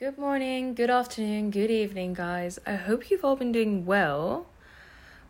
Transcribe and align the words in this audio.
Good 0.00 0.16
morning, 0.16 0.72
good 0.72 0.88
afternoon, 0.88 1.50
good 1.50 1.70
evening, 1.70 2.14
guys. 2.14 2.58
I 2.66 2.76
hope 2.76 3.10
you've 3.10 3.22
all 3.22 3.36
been 3.36 3.52
doing 3.52 3.84
well. 3.84 4.46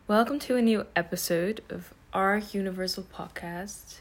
Welcome 0.07 0.39
to 0.39 0.55
a 0.55 0.61
new 0.61 0.85
episode 0.95 1.61
of 1.69 1.93
our 2.13 2.37
Universal 2.37 3.07
Podcast. 3.13 3.99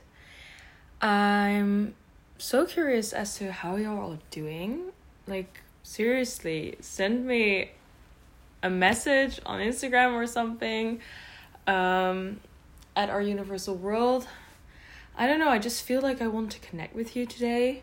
I'm 1.03 1.97
so 2.39 2.67
curious 2.67 3.13
as 3.13 3.37
to 3.39 3.51
how 3.51 3.75
you're 3.75 4.01
all 4.01 4.21
doing. 4.31 4.93
Like, 5.27 5.61
seriously, 5.83 6.77
send 6.79 7.27
me 7.27 7.73
a 8.63 8.71
message 8.71 9.41
on 9.45 9.59
Instagram 9.59 10.13
or 10.13 10.29
something 10.29 11.01
um, 11.67 12.39
at 12.95 13.11
our 13.11 13.21
Universal 13.21 13.75
World. 13.75 14.29
I 15.17 15.27
don't 15.27 15.41
know, 15.41 15.49
I 15.49 15.59
just 15.59 15.83
feel 15.83 16.01
like 16.01 16.23
I 16.23 16.29
want 16.29 16.53
to 16.53 16.61
connect 16.61 16.95
with 16.95 17.17
you 17.17 17.27
today. 17.27 17.83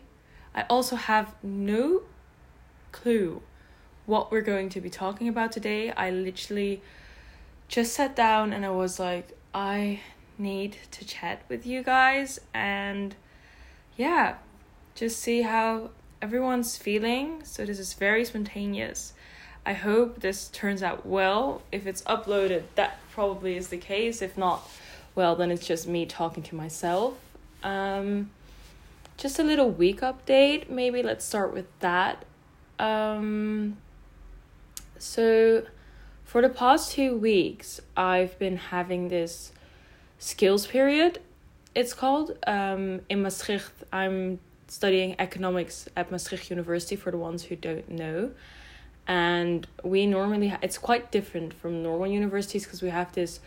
I 0.54 0.62
also 0.70 0.96
have 0.96 1.34
no 1.42 2.04
clue 3.00 3.42
what 4.06 4.30
we're 4.30 4.40
going 4.40 4.68
to 4.70 4.80
be 4.80 4.90
talking 4.90 5.28
about 5.28 5.52
today. 5.52 5.90
I 5.90 6.10
literally 6.10 6.80
just 7.68 7.92
sat 7.92 8.16
down 8.16 8.52
and 8.52 8.64
I 8.64 8.70
was 8.70 8.98
like, 8.98 9.36
I 9.54 10.00
need 10.38 10.76
to 10.92 11.04
chat 11.04 11.42
with 11.48 11.66
you 11.66 11.82
guys 11.82 12.40
and 12.54 13.14
yeah, 13.96 14.36
just 14.94 15.18
see 15.18 15.42
how 15.42 15.90
everyone's 16.22 16.76
feeling. 16.76 17.44
So 17.44 17.64
this 17.66 17.78
is 17.78 17.92
very 17.94 18.24
spontaneous. 18.24 19.12
I 19.66 19.74
hope 19.74 20.20
this 20.20 20.48
turns 20.48 20.82
out 20.82 21.04
well. 21.04 21.62
If 21.70 21.86
it's 21.86 22.02
uploaded, 22.02 22.62
that 22.76 22.98
probably 23.12 23.56
is 23.56 23.68
the 23.68 23.76
case. 23.76 24.22
If 24.22 24.38
not, 24.38 24.68
well, 25.14 25.36
then 25.36 25.50
it's 25.50 25.66
just 25.66 25.86
me 25.86 26.06
talking 26.06 26.42
to 26.44 26.54
myself. 26.54 27.14
Um, 27.62 28.30
just 29.18 29.38
a 29.38 29.42
little 29.42 29.68
week 29.68 30.00
update. 30.00 30.70
Maybe 30.70 31.02
let's 31.02 31.24
start 31.24 31.52
with 31.52 31.66
that. 31.80 32.24
Um, 32.78 33.76
so, 34.98 35.64
for 36.24 36.42
the 36.42 36.48
past 36.48 36.92
two 36.92 37.16
weeks, 37.16 37.80
I've 37.96 38.38
been 38.38 38.56
having 38.56 39.08
this 39.08 39.52
skills 40.18 40.66
period. 40.66 41.20
It's 41.74 41.94
called 41.94 42.36
um, 42.46 43.00
in 43.08 43.22
Maastricht. 43.22 43.72
I'm 43.92 44.40
studying 44.66 45.16
economics 45.18 45.88
at 45.96 46.10
Maastricht 46.10 46.50
University 46.50 46.96
for 46.96 47.10
the 47.10 47.16
ones 47.16 47.44
who 47.44 47.56
don't 47.56 47.90
know. 47.90 48.30
And 49.06 49.66
we 49.82 50.06
normally, 50.06 50.48
ha- 50.48 50.58
it's 50.60 50.76
quite 50.76 51.10
different 51.10 51.54
from 51.54 51.82
normal 51.82 52.08
universities 52.08 52.64
because 52.64 52.82
we 52.82 52.90
have 52.90 53.12
this 53.12 53.40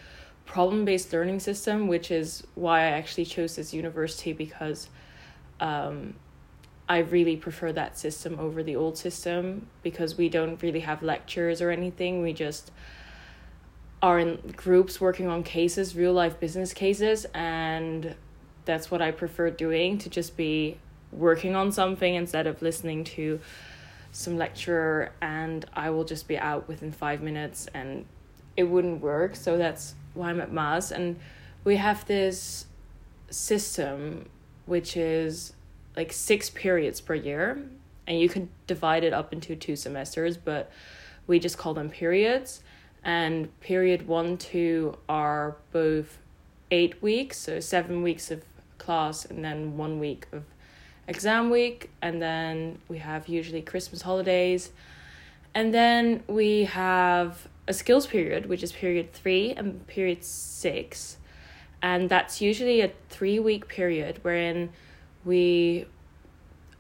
problem 0.45 0.85
based 0.85 1.13
learning 1.13 1.39
system, 1.39 1.87
which 1.87 2.09
is 2.09 2.43
why 2.55 2.79
I 2.79 2.91
actually 2.91 3.25
chose 3.25 3.55
this 3.55 3.73
university 3.73 4.33
because 4.33 4.89
um, 5.59 6.15
I 6.91 6.97
really 6.97 7.37
prefer 7.37 7.71
that 7.71 7.97
system 7.97 8.37
over 8.37 8.63
the 8.63 8.75
old 8.75 8.97
system 8.97 9.67
because 9.81 10.17
we 10.17 10.27
don't 10.27 10.61
really 10.61 10.81
have 10.81 11.01
lectures 11.01 11.61
or 11.61 11.71
anything. 11.71 12.21
We 12.21 12.33
just 12.33 12.69
are 14.01 14.19
in 14.19 14.35
groups 14.57 14.99
working 14.99 15.27
on 15.27 15.43
cases, 15.43 15.95
real 15.95 16.11
life 16.11 16.37
business 16.37 16.73
cases, 16.73 17.25
and 17.33 18.13
that's 18.65 18.91
what 18.91 19.01
I 19.01 19.11
prefer 19.11 19.49
doing 19.51 19.99
to 19.99 20.09
just 20.09 20.35
be 20.35 20.79
working 21.13 21.55
on 21.55 21.71
something 21.71 22.13
instead 22.13 22.45
of 22.45 22.61
listening 22.61 23.05
to 23.05 23.39
some 24.11 24.37
lecturer 24.37 25.13
and 25.21 25.63
I 25.73 25.91
will 25.91 26.03
just 26.03 26.27
be 26.27 26.37
out 26.37 26.67
within 26.67 26.91
five 26.91 27.21
minutes 27.21 27.69
and 27.73 28.03
it 28.57 28.65
wouldn't 28.65 28.99
work. 28.99 29.37
So 29.37 29.57
that's 29.57 29.95
why 30.13 30.29
I'm 30.29 30.41
at 30.41 30.51
Maas. 30.51 30.91
And 30.91 31.21
we 31.63 31.77
have 31.77 32.05
this 32.05 32.65
system 33.29 34.27
which 34.65 34.97
is 34.97 35.53
like 35.95 36.11
six 36.11 36.49
periods 36.49 37.01
per 37.01 37.15
year. 37.15 37.61
And 38.07 38.19
you 38.19 38.29
can 38.29 38.49
divide 38.67 39.03
it 39.03 39.13
up 39.13 39.31
into 39.31 39.55
two 39.55 39.75
semesters, 39.75 40.35
but 40.37 40.71
we 41.27 41.39
just 41.39 41.57
call 41.57 41.73
them 41.73 41.89
periods. 41.89 42.61
And 43.03 43.57
period 43.61 44.07
one, 44.07 44.37
two 44.37 44.97
are 45.07 45.57
both 45.71 46.17
eight 46.71 47.01
weeks, 47.01 47.37
so 47.37 47.59
seven 47.59 48.01
weeks 48.01 48.31
of 48.31 48.43
class 48.77 49.25
and 49.25 49.43
then 49.43 49.77
one 49.77 49.99
week 49.99 50.25
of 50.31 50.43
exam 51.07 51.49
week, 51.49 51.89
and 52.01 52.21
then 52.21 52.79
we 52.87 52.97
have 52.99 53.27
usually 53.27 53.61
Christmas 53.61 54.01
holidays, 54.01 54.71
and 55.53 55.73
then 55.73 56.23
we 56.27 56.63
have 56.63 57.47
a 57.67 57.73
skills 57.73 58.07
period, 58.07 58.45
which 58.47 58.63
is 58.63 58.71
period 58.71 59.11
three 59.13 59.51
and 59.51 59.85
period 59.87 60.23
six, 60.23 61.17
and 61.81 62.09
that's 62.09 62.41
usually 62.41 62.81
a 62.81 62.91
three 63.09 63.39
week 63.39 63.67
period 63.67 64.19
wherein 64.21 64.69
we 65.25 65.85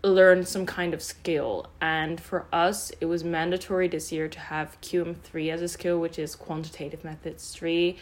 learn 0.03 0.45
some 0.45 0.65
kind 0.65 0.93
of 0.93 1.01
skill. 1.01 1.67
And 1.79 2.19
for 2.19 2.45
us, 2.51 2.91
it 3.01 3.05
was 3.05 3.23
mandatory 3.23 3.87
this 3.87 4.11
year 4.11 4.27
to 4.27 4.39
have 4.39 4.79
QM3 4.81 5.51
as 5.51 5.61
a 5.61 5.67
skill, 5.67 5.99
which 5.99 6.17
is 6.17 6.35
quantitative 6.35 7.03
methods 7.03 7.51
3. 7.53 7.97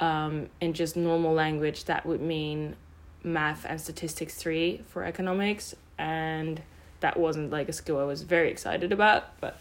Um, 0.00 0.48
in 0.60 0.72
just 0.72 0.96
normal 0.96 1.34
language, 1.34 1.84
that 1.84 2.06
would 2.06 2.20
mean 2.20 2.76
math 3.22 3.64
and 3.68 3.80
statistics 3.80 4.34
3 4.34 4.82
for 4.88 5.04
economics 5.04 5.74
and 5.98 6.62
that 7.00 7.18
wasn't 7.18 7.50
like 7.50 7.68
a 7.68 7.72
skill 7.72 7.98
I 7.98 8.04
was 8.04 8.22
very 8.22 8.50
excited 8.50 8.92
about 8.92 9.38
but 9.40 9.58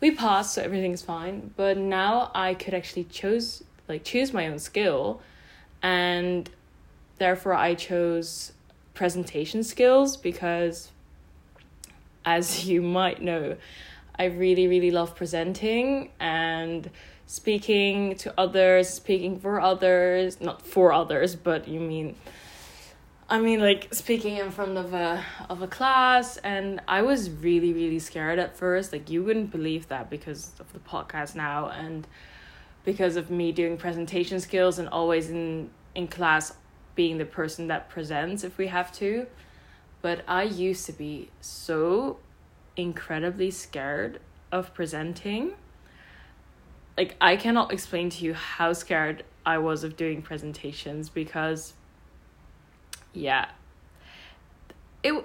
we 0.00 0.10
passed 0.10 0.54
so 0.54 0.62
everything's 0.62 1.02
fine 1.02 1.52
but 1.56 1.76
now 1.78 2.30
I 2.34 2.54
could 2.54 2.74
actually 2.74 3.04
choose 3.04 3.62
like 3.88 4.04
choose 4.04 4.32
my 4.32 4.48
own 4.48 4.58
skill 4.58 5.20
and 5.82 6.50
therefore 7.18 7.54
I 7.54 7.74
chose 7.74 8.52
presentation 8.94 9.62
skills 9.62 10.16
because 10.16 10.90
as 12.24 12.64
you 12.68 12.82
might 12.82 13.22
know 13.22 13.56
I 14.18 14.26
really 14.26 14.68
really 14.68 14.90
love 14.90 15.16
presenting 15.16 16.10
and 16.20 16.90
speaking 17.26 18.16
to 18.16 18.34
others 18.38 18.88
speaking 18.88 19.38
for 19.38 19.60
others 19.60 20.40
not 20.40 20.62
for 20.62 20.92
others 20.92 21.34
but 21.34 21.66
you 21.66 21.80
mean 21.80 22.14
I 23.32 23.40
mean, 23.40 23.60
like 23.60 23.94
speaking 23.94 24.36
in 24.36 24.50
front 24.50 24.76
of 24.76 24.92
a 24.92 25.24
of 25.48 25.62
a 25.62 25.66
class, 25.66 26.36
and 26.36 26.82
I 26.86 27.00
was 27.00 27.30
really 27.30 27.72
really 27.72 27.98
scared 27.98 28.38
at 28.38 28.58
first. 28.58 28.92
Like 28.92 29.08
you 29.08 29.22
wouldn't 29.22 29.50
believe 29.50 29.88
that 29.88 30.10
because 30.10 30.52
of 30.60 30.70
the 30.74 30.80
podcast 30.80 31.34
now, 31.34 31.70
and 31.70 32.06
because 32.84 33.16
of 33.16 33.30
me 33.30 33.50
doing 33.50 33.78
presentation 33.78 34.38
skills 34.38 34.78
and 34.78 34.86
always 34.86 35.30
in 35.30 35.70
in 35.94 36.08
class 36.08 36.52
being 36.94 37.18
the 37.18 37.24
person 37.24 37.68
that 37.68 37.88
presents 37.88 38.44
if 38.44 38.58
we 38.58 38.68
have 38.68 38.92
to. 38.92 39.26
But 40.00 40.24
I 40.26 40.42
used 40.42 40.86
to 40.86 40.92
be 40.92 41.30
so 41.40 42.18
incredibly 42.76 43.50
scared 43.50 44.20
of 44.50 44.74
presenting. 44.74 45.52
Like 46.96 47.16
I 47.20 47.36
cannot 47.36 47.72
explain 47.72 48.10
to 48.10 48.24
you 48.24 48.34
how 48.34 48.72
scared 48.72 49.24
I 49.44 49.58
was 49.58 49.84
of 49.84 49.96
doing 49.96 50.22
presentations 50.22 51.08
because 51.08 51.74
yeah 53.12 53.46
it 55.02 55.24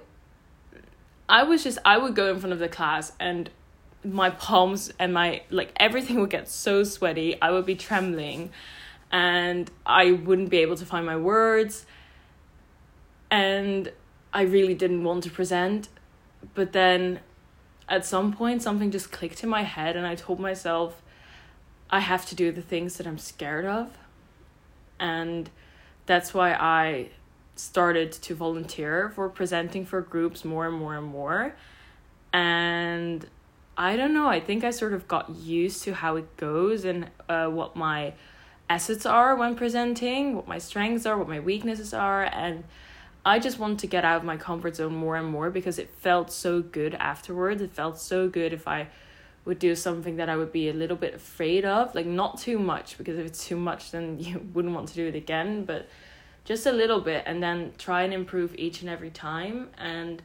i 1.30 1.44
was 1.44 1.64
just 1.64 1.78
i 1.86 1.98
would 1.98 2.16
go 2.16 2.32
in 2.32 2.40
front 2.40 2.54
of 2.54 2.60
the 2.60 2.68
class 2.68 3.12
and 3.20 3.50
my 4.04 4.30
palms 4.30 4.92
and 5.00 5.14
my 5.14 5.42
like 5.50 5.72
everything 5.78 6.20
would 6.20 6.30
get 6.30 6.48
so 6.50 6.84
sweaty 6.84 7.40
i 7.42 7.52
would 7.52 7.66
be 7.66 7.76
trembling 7.76 8.50
and 9.12 9.72
i 9.86 10.12
wouldn't 10.12 10.50
be 10.50 10.58
able 10.58 10.76
to 10.76 10.86
find 10.86 11.06
my 11.06 11.16
words 11.16 11.86
and 13.32 13.92
i 14.34 14.42
really 14.42 14.74
didn't 14.74 15.04
want 15.04 15.24
to 15.24 15.30
present 15.30 15.90
but 16.54 16.74
then 16.74 17.20
at 17.90 18.06
some 18.06 18.34
point 18.34 18.62
something 18.62 18.92
just 18.92 19.12
clicked 19.12 19.44
in 19.44 19.50
my 19.50 19.64
head 19.64 19.96
and 19.96 20.06
i 20.06 20.16
told 20.16 20.40
myself 20.40 21.02
i 21.90 22.00
have 22.00 22.26
to 22.26 22.36
do 22.36 22.52
the 22.52 22.62
things 22.62 22.98
that 22.98 23.08
i'm 23.08 23.18
scared 23.18 23.66
of 23.66 23.98
and 25.00 25.50
that's 26.06 26.34
why 26.34 26.54
i 26.54 27.10
started 27.60 28.12
to 28.12 28.36
volunteer 28.36 29.10
for 29.10 29.30
presenting 29.30 29.86
for 29.86 30.02
groups 30.02 30.46
more 30.46 30.68
and 30.68 30.78
more 30.78 30.96
and 30.96 31.08
more. 31.08 31.56
And 32.32 33.26
I 33.78 33.96
don't 33.96 34.14
know, 34.14 34.28
I 34.28 34.40
think 34.40 34.64
I 34.64 34.72
sort 34.72 34.94
of 34.94 35.08
got 35.08 35.30
used 35.30 35.84
to 35.84 35.94
how 35.94 36.16
it 36.16 36.38
goes 36.38 36.86
and 36.86 37.10
uh, 37.28 37.48
what 37.48 37.76
my 37.76 38.14
assets 38.70 39.06
are 39.06 39.36
when 39.36 39.56
presenting, 39.56 40.36
what 40.36 40.48
my 40.48 40.58
strengths 40.58 41.06
are, 41.06 41.18
what 41.18 41.28
my 41.28 41.40
weaknesses 41.40 41.94
are. 41.94 42.26
And 42.26 42.64
I 43.26 43.40
just 43.40 43.60
want 43.60 43.80
to 43.82 43.88
get 43.88 44.06
out 44.06 44.18
of 44.18 44.24
my 44.24 44.38
comfort 44.38 44.76
zone 44.76 44.96
more 44.96 45.16
and 45.16 45.28
more 45.28 45.50
because 45.50 45.80
it 45.80 45.90
felt 45.90 46.32
so 46.32 46.62
good 46.62 46.96
afterwards. 46.96 47.62
It 47.62 47.72
felt 47.72 48.00
so 48.00 48.30
good 48.30 48.54
if 48.54 48.68
I 48.68 48.88
would 49.46 49.60
do 49.60 49.76
something 49.76 50.18
that 50.18 50.30
I 50.30 50.36
would 50.36 50.52
be 50.52 50.70
a 50.70 50.74
little 50.74 50.98
bit 50.98 51.14
afraid 51.14 51.64
of, 51.64 51.96
like 51.96 52.06
not 52.06 52.38
too 52.38 52.60
much, 52.60 52.98
because 52.98 53.18
if 53.18 53.26
it's 53.26 53.46
too 53.46 53.56
much, 53.56 53.92
then 53.92 54.18
you 54.20 54.46
wouldn't 54.54 54.74
want 54.74 54.90
to 54.90 54.96
do 54.96 55.08
it 55.08 55.16
again. 55.16 55.66
But 55.66 55.88
just 56.48 56.66
a 56.66 56.72
little 56.72 57.02
bit 57.02 57.24
and 57.26 57.44
then 57.44 57.74
try 57.78 58.04
and 58.04 58.14
improve 58.14 58.56
each 58.56 58.80
and 58.80 58.90
every 58.90 59.10
time 59.10 59.70
and 59.78 60.22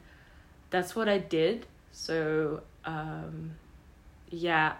that's 0.69 0.95
what 0.95 1.09
I 1.09 1.17
did 1.17 1.65
so 1.91 2.61
um 2.85 3.51
yeah 4.29 4.75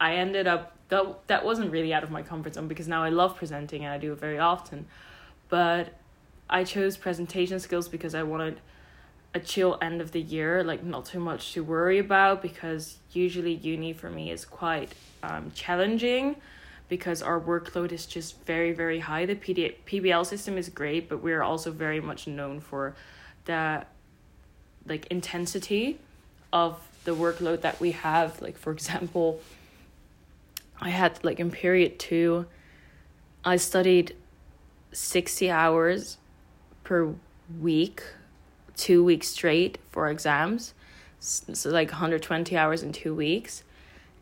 I 0.00 0.16
ended 0.16 0.48
up 0.48 0.76
that 0.92 1.04
that 1.26 1.44
wasn't 1.44 1.70
really 1.70 1.92
out 1.96 2.04
of 2.04 2.10
my 2.10 2.22
comfort 2.22 2.54
zone 2.54 2.68
because 2.68 2.88
now 2.88 3.02
I 3.02 3.08
love 3.08 3.36
presenting 3.36 3.84
and 3.84 3.92
I 3.92 3.98
do 3.98 4.12
it 4.12 4.20
very 4.20 4.38
often 4.38 4.86
but 5.48 5.98
I 6.48 6.64
chose 6.64 6.96
presentation 6.96 7.60
skills 7.60 7.88
because 7.88 8.14
I 8.14 8.22
wanted 8.22 8.60
a 9.34 9.40
chill 9.40 9.78
end 9.80 10.00
of 10.00 10.12
the 10.12 10.20
year, 10.20 10.62
like 10.62 10.82
not 10.82 11.06
too 11.06 11.20
much 11.20 11.52
to 11.54 11.62
worry 11.62 11.98
about 11.98 12.42
because 12.42 12.96
usually 13.12 13.54
uni 13.54 13.92
for 13.92 14.10
me 14.10 14.30
is 14.30 14.44
quite 14.44 14.94
um, 15.22 15.50
challenging 15.54 16.36
because 16.88 17.22
our 17.22 17.40
workload 17.40 17.92
is 17.92 18.06
just 18.06 18.42
very 18.44 18.72
very 18.72 18.98
high. 18.98 19.24
The 19.26 19.34
PD- 19.34 19.74
PBL 19.86 20.26
system 20.26 20.58
is 20.58 20.68
great, 20.68 21.08
but 21.08 21.22
we're 21.22 21.42
also 21.42 21.70
very 21.70 22.00
much 22.00 22.26
known 22.26 22.60
for 22.60 22.94
the 23.46 23.84
like 24.86 25.06
intensity 25.06 25.98
of 26.52 26.78
the 27.04 27.14
workload 27.14 27.62
that 27.62 27.80
we 27.80 27.92
have. 27.92 28.40
Like 28.42 28.58
for 28.58 28.72
example, 28.72 29.40
I 30.80 30.90
had 30.90 31.22
like 31.24 31.38
in 31.40 31.50
period 31.50 31.98
2 31.98 32.46
I 33.44 33.56
studied 33.56 34.14
60 34.92 35.50
hours 35.50 36.18
per 36.84 37.14
week, 37.60 38.02
2 38.76 39.02
weeks 39.02 39.28
straight 39.28 39.78
for 39.90 40.08
exams. 40.08 40.74
So 41.18 41.70
like 41.70 41.90
120 41.90 42.56
hours 42.56 42.82
in 42.82 42.92
2 42.92 43.14
weeks 43.14 43.64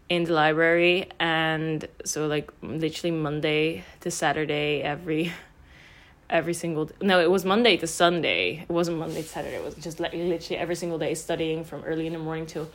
in 0.08 0.24
the 0.24 0.32
library 0.32 1.06
and 1.20 1.86
so 2.04 2.26
like 2.26 2.50
literally 2.62 3.12
Monday 3.12 3.84
to 4.00 4.10
Saturday 4.10 4.82
every 4.82 5.32
every 6.30 6.52
single 6.52 6.90
no 7.00 7.20
it 7.20 7.30
was 7.30 7.44
Monday 7.44 7.76
to 7.76 7.86
Sunday. 7.86 8.64
It 8.68 8.72
wasn't 8.72 8.98
Monday 8.98 9.22
to 9.22 9.28
Saturday. 9.28 9.56
It 9.56 9.64
was 9.64 9.76
just 9.76 10.00
like 10.00 10.12
literally 10.12 10.56
every 10.56 10.74
single 10.74 10.98
day 10.98 11.14
studying 11.14 11.62
from 11.64 11.84
early 11.84 12.06
in 12.06 12.14
the 12.14 12.18
morning 12.18 12.46
till 12.46 12.70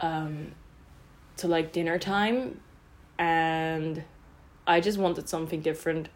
um 0.00 0.52
to 1.36 1.46
like 1.46 1.72
dinner 1.72 1.98
time 1.98 2.60
and 3.18 4.02
I 4.66 4.80
just 4.80 4.98
wanted 4.98 5.28
something 5.28 5.60
different 5.60 6.08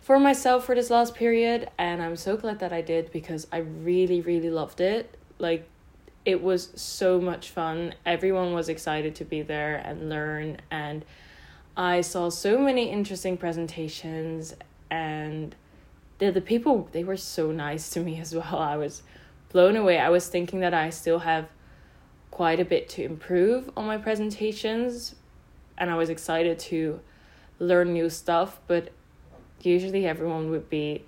for 0.00 0.18
myself 0.18 0.64
for 0.66 0.74
this 0.74 0.90
last 0.90 1.14
period 1.14 1.70
and 1.78 2.02
I'm 2.02 2.16
so 2.16 2.36
glad 2.36 2.58
that 2.60 2.72
I 2.72 2.82
did 2.82 3.10
because 3.10 3.46
I 3.52 3.58
really 3.58 4.20
really 4.20 4.50
loved 4.50 4.80
it 4.80 5.16
like 5.38 5.68
it 6.24 6.42
was 6.42 6.70
so 6.74 7.20
much 7.20 7.50
fun. 7.50 7.94
Everyone 8.06 8.54
was 8.54 8.68
excited 8.68 9.14
to 9.16 9.24
be 9.24 9.42
there 9.42 9.76
and 9.76 10.08
learn 10.08 10.58
and 10.70 11.04
I 11.76 12.00
saw 12.00 12.28
so 12.28 12.58
many 12.58 12.90
interesting 12.90 13.36
presentations 13.36 14.54
and 14.90 15.54
the 16.18 16.30
the 16.30 16.40
people 16.40 16.88
they 16.92 17.04
were 17.04 17.16
so 17.16 17.50
nice 17.50 17.90
to 17.90 18.00
me 18.00 18.20
as 18.20 18.34
well. 18.34 18.58
I 18.58 18.76
was 18.76 19.02
blown 19.50 19.76
away. 19.76 19.98
I 19.98 20.08
was 20.08 20.28
thinking 20.28 20.60
that 20.60 20.74
I 20.74 20.90
still 20.90 21.20
have 21.20 21.48
quite 22.30 22.58
a 22.58 22.64
bit 22.64 22.88
to 22.90 23.04
improve 23.04 23.70
on 23.76 23.86
my 23.86 23.96
presentations 23.96 25.14
and 25.78 25.90
I 25.90 25.96
was 25.96 26.10
excited 26.10 26.58
to 26.60 27.00
learn 27.58 27.92
new 27.92 28.10
stuff, 28.10 28.60
but 28.66 28.90
usually 29.60 30.06
everyone 30.06 30.50
would 30.50 30.68
be 30.68 31.04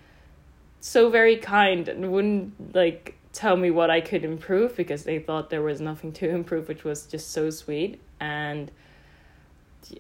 so 0.81 1.11
very 1.11 1.37
kind 1.37 1.89
and 1.89 2.13
wouldn't 2.13 2.75
like 2.75 3.17
tell 3.33 3.57
me 3.57 3.71
what 3.71 3.91
I 3.91 4.01
could 4.01 4.25
improve 4.25 4.77
because 4.77 5.05
they 5.05 5.19
thought 5.19 5.51
there 5.51 5.63
was 5.63 5.81
nothing 5.81 6.13
to 6.15 6.29
improve, 6.29 6.69
which 6.69 6.85
was 6.85 7.07
just 7.07 7.31
so 7.33 7.51
sweet. 7.51 8.01
And 8.19 8.71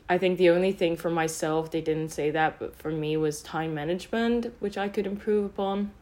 I 0.08 0.18
think 0.18 0.38
the 0.38 0.50
only 0.50 0.72
thing 0.72 0.96
for 0.96 1.10
myself, 1.10 1.70
they 1.70 1.80
didn't 1.80 2.10
say 2.10 2.30
that, 2.30 2.58
but 2.58 2.74
for 2.76 2.90
me 2.90 3.16
was 3.16 3.42
time 3.42 3.74
management, 3.74 4.54
which 4.58 4.78
I 4.78 4.88
could 4.88 5.06
improve 5.06 5.44
upon. 5.44 5.92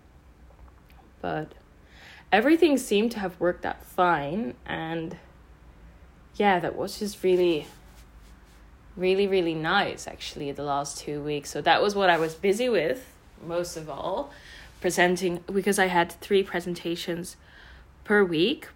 But 1.20 1.52
everything 2.30 2.78
seemed 2.78 3.12
to 3.12 3.18
have 3.18 3.38
worked 3.40 3.66
out 3.66 3.84
fine. 3.84 4.54
And 4.64 5.16
yeah, 6.36 6.58
that 6.60 6.76
was 6.76 6.98
just 6.98 7.22
really, 7.22 7.66
really, 8.96 9.26
really 9.26 9.54
nice 9.54 10.06
actually 10.06 10.52
the 10.52 10.62
last 10.62 10.98
two 10.98 11.20
weeks. 11.22 11.50
So 11.50 11.60
that 11.60 11.82
was 11.82 11.94
what 11.94 12.10
I 12.10 12.18
was 12.18 12.34
busy 12.34 12.68
with 12.68 13.10
most 13.44 13.76
of 13.76 13.90
all 13.90 14.30
presenting 14.80 15.42
because 15.52 15.78
I 15.78 15.86
had 15.86 16.12
three 16.12 16.42
presentations 16.42 17.36
per 18.04 18.22
week. 18.22 18.68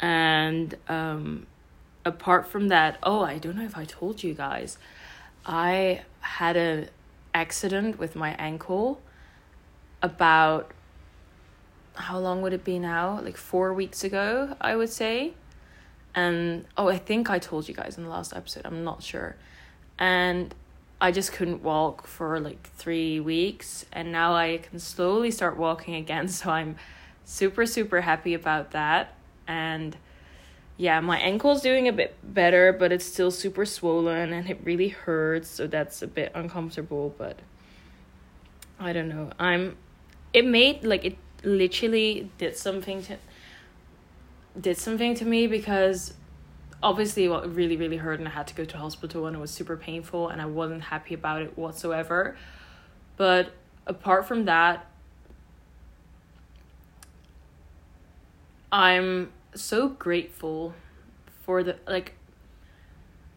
And 0.00 0.74
um, 0.88 1.46
apart 2.04 2.48
from 2.48 2.68
that, 2.68 2.98
oh, 3.02 3.22
I 3.22 3.38
don't 3.38 3.56
know 3.56 3.64
if 3.64 3.76
I 3.76 3.84
told 3.84 4.22
you 4.22 4.34
guys, 4.34 4.78
I 5.44 6.02
had 6.20 6.56
an 6.56 6.88
accident 7.34 7.98
with 7.98 8.16
my 8.16 8.30
ankle 8.38 9.00
about 10.02 10.72
how 11.94 12.18
long 12.18 12.42
would 12.42 12.52
it 12.52 12.64
be 12.64 12.78
now? 12.78 13.20
Like 13.20 13.36
four 13.36 13.72
weeks 13.72 14.02
ago, 14.02 14.56
I 14.60 14.74
would 14.76 14.90
say. 14.90 15.34
And 16.14 16.66
oh, 16.76 16.88
I 16.88 16.98
think 16.98 17.30
I 17.30 17.38
told 17.38 17.68
you 17.68 17.74
guys 17.74 17.96
in 17.96 18.04
the 18.04 18.10
last 18.10 18.34
episode, 18.34 18.66
I'm 18.66 18.84
not 18.84 19.02
sure. 19.02 19.36
And 19.98 20.54
I 21.00 21.10
just 21.10 21.32
couldn't 21.32 21.62
walk 21.62 22.06
for 22.06 22.38
like 22.38 22.68
three 22.76 23.18
weeks, 23.18 23.86
and 23.92 24.12
now 24.12 24.34
I 24.34 24.58
can 24.58 24.78
slowly 24.78 25.30
start 25.30 25.56
walking 25.56 25.94
again. 25.94 26.28
So 26.28 26.50
I'm 26.50 26.76
super, 27.24 27.66
super 27.66 28.00
happy 28.00 28.34
about 28.34 28.72
that. 28.72 29.14
And 29.46 29.96
yeah, 30.76 31.00
my 31.00 31.18
ankle's 31.18 31.60
doing 31.60 31.88
a 31.88 31.92
bit 31.92 32.14
better, 32.22 32.72
but 32.72 32.92
it's 32.92 33.04
still 33.04 33.30
super 33.30 33.64
swollen 33.64 34.32
and 34.32 34.48
it 34.48 34.60
really 34.64 34.88
hurts. 34.88 35.48
So 35.48 35.66
that's 35.66 36.02
a 36.02 36.06
bit 36.06 36.32
uncomfortable, 36.34 37.14
but 37.16 37.38
I 38.80 38.92
don't 38.92 39.08
know. 39.08 39.30
I'm, 39.38 39.76
it 40.32 40.44
made 40.44 40.84
like 40.84 41.04
it 41.04 41.16
literally 41.44 42.30
did 42.38 42.56
something 42.56 43.02
to, 43.04 43.18
did 44.60 44.76
something 44.76 45.14
to 45.14 45.24
me 45.24 45.46
because 45.46 46.14
obviously 46.82 47.24
it 47.24 47.46
really 47.46 47.76
really 47.76 47.96
hurt 47.96 48.18
and 48.18 48.28
i 48.28 48.30
had 48.30 48.46
to 48.46 48.54
go 48.54 48.64
to 48.64 48.76
hospital 48.76 49.26
and 49.26 49.36
it 49.36 49.38
was 49.38 49.50
super 49.50 49.76
painful 49.76 50.28
and 50.28 50.42
i 50.42 50.46
wasn't 50.46 50.82
happy 50.82 51.14
about 51.14 51.42
it 51.42 51.56
whatsoever. 51.56 52.36
But 53.16 53.52
apart 53.86 54.26
from 54.26 54.46
that 54.46 54.86
i'm 58.70 59.30
so 59.54 59.88
grateful 59.88 60.72
for 61.44 61.62
the 61.62 61.76
like 61.86 62.14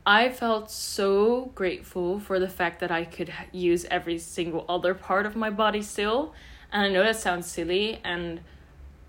i 0.06 0.30
felt 0.30 0.72
so 0.72 1.52
grateful 1.56 2.20
for 2.20 2.40
the 2.40 2.48
fact 2.48 2.80
that 2.80 2.92
i 2.92 3.04
could 3.04 3.32
use 3.52 3.86
every 3.92 4.18
single 4.18 4.66
other 4.70 4.94
part 4.94 5.26
of 5.26 5.36
my 5.36 5.50
body 5.50 5.82
still. 5.82 6.34
And 6.72 6.84
i 6.84 6.90
know 6.90 7.04
that 7.04 7.16
sounds 7.16 7.48
silly 7.48 8.00
and 8.04 8.42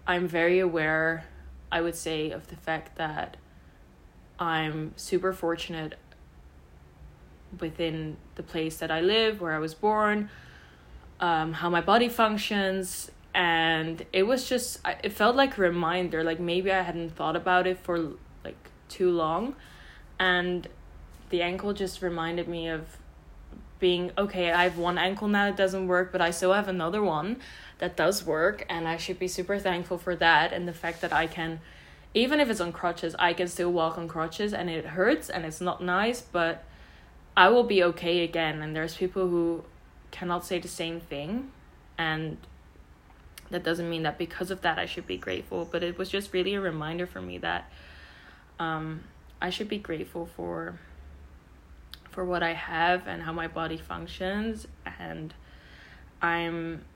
i'm 0.06 0.26
very 0.26 0.58
aware 0.58 1.25
i 1.70 1.80
would 1.80 1.94
say 1.94 2.30
of 2.30 2.48
the 2.48 2.56
fact 2.56 2.96
that 2.96 3.36
I'm 4.38 4.92
super 4.96 5.32
fortunate 5.32 5.94
within 7.58 8.16
the 8.34 8.42
place 8.42 8.78
that 8.78 8.90
I 8.90 9.00
live, 9.00 9.40
where 9.40 9.52
I 9.52 9.58
was 9.58 9.74
born, 9.74 10.30
um, 11.20 11.54
how 11.54 11.70
my 11.70 11.80
body 11.80 12.08
functions. 12.08 13.10
And 13.34 14.04
it 14.12 14.24
was 14.24 14.48
just, 14.48 14.80
it 15.02 15.12
felt 15.12 15.36
like 15.36 15.56
a 15.58 15.60
reminder, 15.60 16.22
like 16.22 16.40
maybe 16.40 16.72
I 16.72 16.82
hadn't 16.82 17.10
thought 17.10 17.36
about 17.36 17.66
it 17.66 17.78
for 17.78 18.12
like 18.44 18.56
too 18.88 19.10
long. 19.10 19.55
And 20.19 20.69
the 21.31 21.43
ankle 21.43 21.72
just 21.72 22.02
reminded 22.02 22.48
me 22.48 22.69
of 22.69 22.98
being 23.78 24.10
okay, 24.16 24.52
I 24.52 24.64
have 24.64 24.78
one 24.78 24.98
ankle 24.98 25.28
now 25.28 25.46
that 25.46 25.56
doesn't 25.56 25.86
work, 25.86 26.12
but 26.12 26.20
I 26.20 26.30
still 26.30 26.52
have 26.52 26.68
another 26.68 27.02
one 27.02 27.38
that 27.78 27.96
does 27.96 28.24
work. 28.24 28.64
And 28.68 28.88
I 28.88 28.96
should 28.96 29.18
be 29.18 29.28
super 29.28 29.58
thankful 29.58 29.98
for 29.98 30.16
that 30.16 30.52
and 30.52 30.66
the 30.66 30.72
fact 30.72 31.00
that 31.02 31.12
I 31.12 31.26
can 31.26 31.60
even 32.14 32.40
if 32.40 32.48
it's 32.48 32.62
on 32.62 32.72
crutches, 32.72 33.14
I 33.18 33.34
can 33.34 33.46
still 33.46 33.70
walk 33.70 33.98
on 33.98 34.08
crutches 34.08 34.54
and 34.54 34.70
it 34.70 34.86
hurts 34.86 35.28
and 35.28 35.44
it's 35.44 35.60
not 35.60 35.82
nice, 35.82 36.22
but 36.22 36.64
I 37.36 37.50
will 37.50 37.64
be 37.64 37.82
okay 37.84 38.24
again. 38.24 38.62
And 38.62 38.74
there's 38.74 38.96
people 38.96 39.28
who 39.28 39.64
cannot 40.10 40.46
say 40.46 40.58
the 40.58 40.66
same 40.66 40.98
thing. 40.98 41.50
And 41.98 42.38
that 43.50 43.62
doesn't 43.62 43.90
mean 43.90 44.02
that 44.04 44.16
because 44.16 44.50
of 44.50 44.62
that 44.62 44.78
I 44.78 44.86
should 44.86 45.06
be 45.06 45.18
grateful, 45.18 45.68
but 45.70 45.82
it 45.82 45.98
was 45.98 46.08
just 46.08 46.32
really 46.32 46.54
a 46.54 46.60
reminder 46.60 47.06
for 47.06 47.20
me 47.20 47.36
that 47.38 47.70
um, 48.58 49.02
I 49.42 49.50
should 49.50 49.68
be 49.68 49.78
grateful 49.78 50.24
for 50.24 50.78
for 52.17 52.25
what 52.25 52.43
I 52.43 52.55
have 52.55 53.06
and 53.06 53.23
how 53.23 53.32
my 53.35 53.46
body 53.46 53.77
functions 53.77 54.67
and 54.99 55.35
I'm 56.23 56.87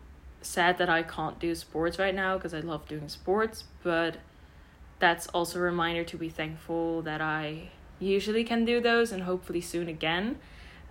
sad 0.40 0.78
that 0.78 0.88
I 0.88 1.02
can't 1.02 1.38
do 1.38 1.54
sports 1.54 1.98
right 1.98 2.14
now 2.14 2.38
because 2.38 2.54
I 2.54 2.60
love 2.60 2.88
doing 2.88 3.10
sports, 3.10 3.64
but 3.82 4.16
that's 4.98 5.26
also 5.28 5.58
a 5.58 5.62
reminder 5.62 6.04
to 6.04 6.16
be 6.16 6.30
thankful 6.30 7.02
that 7.02 7.20
I 7.20 7.68
usually 7.98 8.44
can 8.44 8.64
do 8.64 8.80
those 8.80 9.12
and 9.12 9.24
hopefully 9.24 9.60
soon 9.60 9.88
again. 9.88 10.38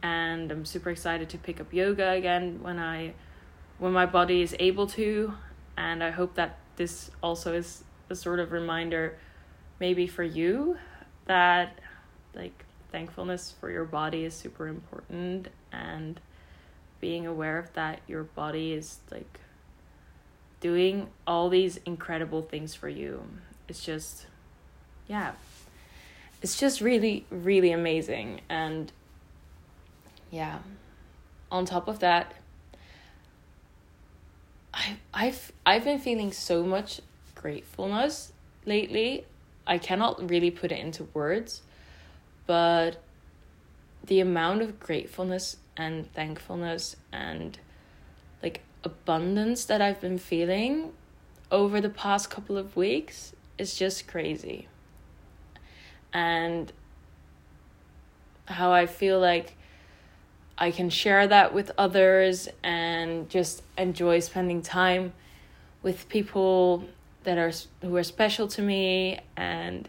And 0.04 0.52
I'm 0.52 0.64
super 0.64 0.92
excited 0.92 1.28
to 1.30 1.40
pick 1.40 1.60
up 1.60 1.74
yoga 1.74 2.12
again 2.12 2.60
when 2.62 2.78
I 2.78 3.16
when 3.80 3.94
my 3.94 4.06
body 4.06 4.44
is 4.44 4.56
able 4.60 4.86
to 4.88 5.34
and 5.76 6.04
I 6.04 6.12
hope 6.12 6.36
that 6.36 6.60
this 6.76 7.10
also 7.24 7.56
is 7.56 7.84
a 8.12 8.16
sort 8.16 8.40
of 8.40 8.52
reminder 8.52 9.18
maybe 9.80 10.06
for 10.06 10.24
you 10.24 10.78
that 11.26 11.80
like 12.36 12.66
thankfulness 12.92 13.54
for 13.60 13.70
your 13.70 13.86
body 13.86 14.26
is 14.26 14.34
super 14.34 14.68
important 14.68 15.50
and 15.72 16.20
being 17.00 17.26
aware 17.26 17.58
of 17.58 17.72
that 17.74 18.02
your 18.08 18.24
body 18.24 18.74
is 18.74 19.00
like 19.12 19.40
doing 20.60 21.08
all 21.26 21.50
these 21.50 21.78
incredible 21.86 22.42
things 22.42 22.76
for 22.76 22.90
you. 22.90 23.24
It's 23.68 23.84
just 23.84 24.26
yeah. 25.08 25.34
It's 26.42 26.58
just 26.60 26.82
really 26.82 27.26
really 27.30 27.72
amazing 27.72 28.42
and 28.50 28.92
yeah. 30.32 30.60
On 31.52 31.66
top 31.66 31.88
of 31.88 32.00
that 32.00 32.34
I 34.74 34.98
I've 35.14 35.52
I've 35.66 35.84
been 35.84 36.00
feeling 36.00 36.32
so 36.32 36.64
much 36.64 37.02
gratefulness 37.36 38.34
lately. 38.66 39.26
I 39.66 39.78
cannot 39.78 40.30
really 40.30 40.52
put 40.52 40.72
it 40.72 40.80
into 40.80 41.04
words, 41.14 41.62
but 42.50 42.96
the 44.04 44.20
amount 44.20 44.64
of 44.64 44.80
gratefulness 44.80 45.58
and 45.78 46.12
thankfulness 46.16 46.96
and 47.14 47.60
like 48.42 48.62
abundance 48.84 49.66
that 49.66 49.84
I've 49.84 50.02
been 50.02 50.18
feeling 50.18 50.92
over 51.52 51.80
the 51.80 51.92
past 51.92 52.32
couple 52.32 52.58
of 52.58 52.76
weeks 52.76 53.34
is 53.60 53.76
just 53.76 54.08
crazy. 54.08 54.68
And 56.12 56.74
how 58.46 58.72
I 58.72 58.88
feel 58.88 59.20
like 59.20 59.56
I 60.58 60.72
can 60.72 60.90
share 60.90 61.28
that 61.28 61.54
with 61.54 61.70
others 61.78 62.50
and 62.64 63.30
just 63.30 63.62
enjoy 63.78 64.22
spending 64.22 64.64
time 64.64 65.14
with 65.84 66.10
people 66.10 66.86
that 67.26 67.38
are 67.38 67.52
who 67.84 67.96
are 67.96 68.04
special 68.04 68.48
to 68.48 68.64
me 68.64 69.20
and 69.38 69.88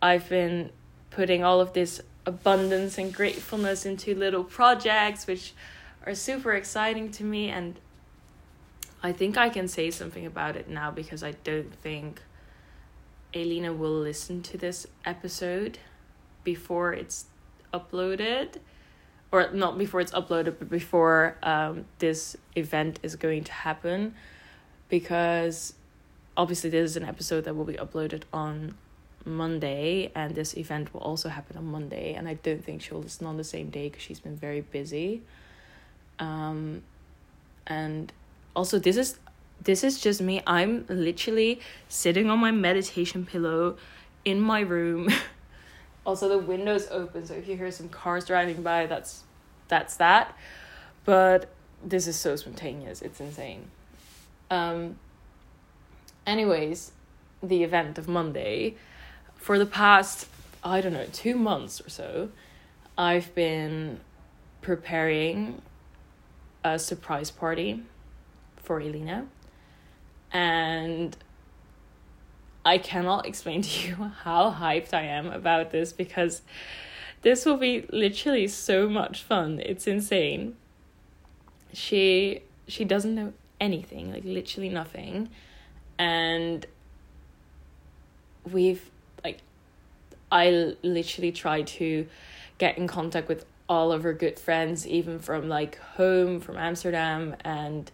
I've 0.00 0.30
been 0.30 0.70
putting 1.10 1.42
all 1.44 1.60
of 1.60 1.72
this 1.72 2.00
abundance 2.26 2.98
and 2.98 3.12
gratefulness 3.12 3.84
into 3.84 4.14
little 4.14 4.44
projects 4.44 5.26
which 5.26 5.52
are 6.06 6.14
super 6.14 6.52
exciting 6.52 7.10
to 7.10 7.24
me. 7.24 7.48
And 7.48 7.78
I 9.02 9.12
think 9.12 9.36
I 9.36 9.48
can 9.48 9.68
say 9.68 9.90
something 9.90 10.26
about 10.26 10.56
it 10.56 10.68
now 10.68 10.90
because 10.90 11.22
I 11.22 11.32
don't 11.44 11.74
think 11.74 12.22
Elina 13.34 13.72
will 13.72 13.98
listen 13.98 14.42
to 14.42 14.58
this 14.58 14.86
episode 15.04 15.78
before 16.44 16.92
it's 16.92 17.26
uploaded. 17.72 18.56
Or 19.32 19.48
not 19.52 19.78
before 19.78 20.00
it's 20.00 20.10
uploaded 20.10 20.58
but 20.58 20.68
before 20.68 21.36
um, 21.42 21.84
this 22.00 22.36
event 22.56 22.98
is 23.02 23.16
going 23.16 23.44
to 23.44 23.52
happen. 23.52 24.14
Because 24.88 25.74
obviously 26.36 26.70
this 26.70 26.90
is 26.90 26.96
an 26.96 27.04
episode 27.04 27.44
that 27.44 27.54
will 27.54 27.64
be 27.64 27.74
uploaded 27.74 28.22
on 28.32 28.74
Monday 29.24 30.10
and 30.14 30.34
this 30.34 30.56
event 30.56 30.92
will 30.94 31.00
also 31.00 31.28
happen 31.28 31.56
on 31.56 31.66
Monday 31.66 32.14
and 32.14 32.28
I 32.28 32.34
don't 32.34 32.64
think 32.64 32.82
she'll 32.82 33.02
listen 33.02 33.26
on 33.26 33.36
the 33.36 33.44
same 33.44 33.70
day 33.70 33.88
because 33.88 34.02
she's 34.02 34.20
been 34.20 34.36
very 34.36 34.60
busy. 34.60 35.22
Um 36.18 36.82
and 37.66 38.12
also 38.56 38.78
this 38.78 38.96
is 38.96 39.18
this 39.62 39.84
is 39.84 40.00
just 40.00 40.22
me. 40.22 40.42
I'm 40.46 40.86
literally 40.88 41.60
sitting 41.88 42.30
on 42.30 42.38
my 42.38 42.50
meditation 42.50 43.26
pillow 43.26 43.76
in 44.24 44.40
my 44.40 44.60
room. 44.60 45.08
Also 46.06 46.30
the 46.30 46.38
windows 46.38 46.88
open 46.90 47.26
so 47.26 47.34
if 47.34 47.46
you 47.46 47.58
hear 47.58 47.70
some 47.70 47.90
cars 47.90 48.24
driving 48.24 48.62
by 48.62 48.86
that's 48.86 49.22
that's 49.68 49.96
that. 49.98 50.34
But 51.04 51.50
this 51.84 52.06
is 52.06 52.16
so 52.16 52.36
spontaneous. 52.36 53.02
It's 53.02 53.20
insane. 53.20 53.70
Um 54.50 54.96
anyways 56.26 56.92
the 57.42 57.62
event 57.64 57.98
of 57.98 58.08
monday 58.08 58.76
for 59.40 59.58
the 59.58 59.66
past 59.66 60.28
i 60.62 60.80
don't 60.80 60.92
know 60.92 61.06
2 61.12 61.34
months 61.34 61.80
or 61.80 61.90
so 61.90 62.28
i've 62.96 63.34
been 63.34 63.98
preparing 64.62 65.60
a 66.64 66.78
surprise 66.78 67.30
party 67.30 67.82
for 68.56 68.80
Elena. 68.80 69.26
And 70.32 71.16
I 72.64 72.78
cannot 72.78 73.26
explain 73.26 73.62
to 73.68 73.88
you 73.88 73.94
how 73.94 74.52
hyped 74.52 74.94
I 74.94 75.02
am 75.02 75.26
about 75.26 75.70
this 75.70 75.92
because 75.92 76.42
this 77.22 77.44
will 77.44 77.56
be 77.56 77.86
literally 77.90 78.46
so 78.48 78.88
much 78.88 79.22
fun. 79.22 79.60
It's 79.60 79.86
insane. 79.86 80.56
She 81.72 82.42
she 82.66 82.84
doesn't 82.84 83.14
know 83.14 83.32
anything, 83.60 84.12
like 84.12 84.24
literally 84.24 84.68
nothing. 84.68 85.28
And 85.98 86.66
we've 88.50 88.90
I 90.30 90.74
literally 90.82 91.32
tried 91.32 91.66
to 91.68 92.06
get 92.58 92.78
in 92.78 92.86
contact 92.86 93.28
with 93.28 93.44
all 93.68 93.92
of 93.92 94.02
her 94.02 94.12
good 94.12 94.38
friends, 94.38 94.86
even 94.86 95.18
from 95.18 95.48
like 95.48 95.78
home, 95.78 96.40
from 96.40 96.56
Amsterdam 96.56 97.36
and 97.44 97.90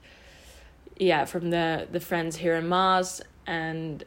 yeah, 0.99 1.25
from 1.27 1.51
the 1.51 1.87
the 1.91 2.01
friends 2.01 2.37
here 2.37 2.55
in 2.55 2.69
Maas, 2.69 3.21
and 3.47 4.03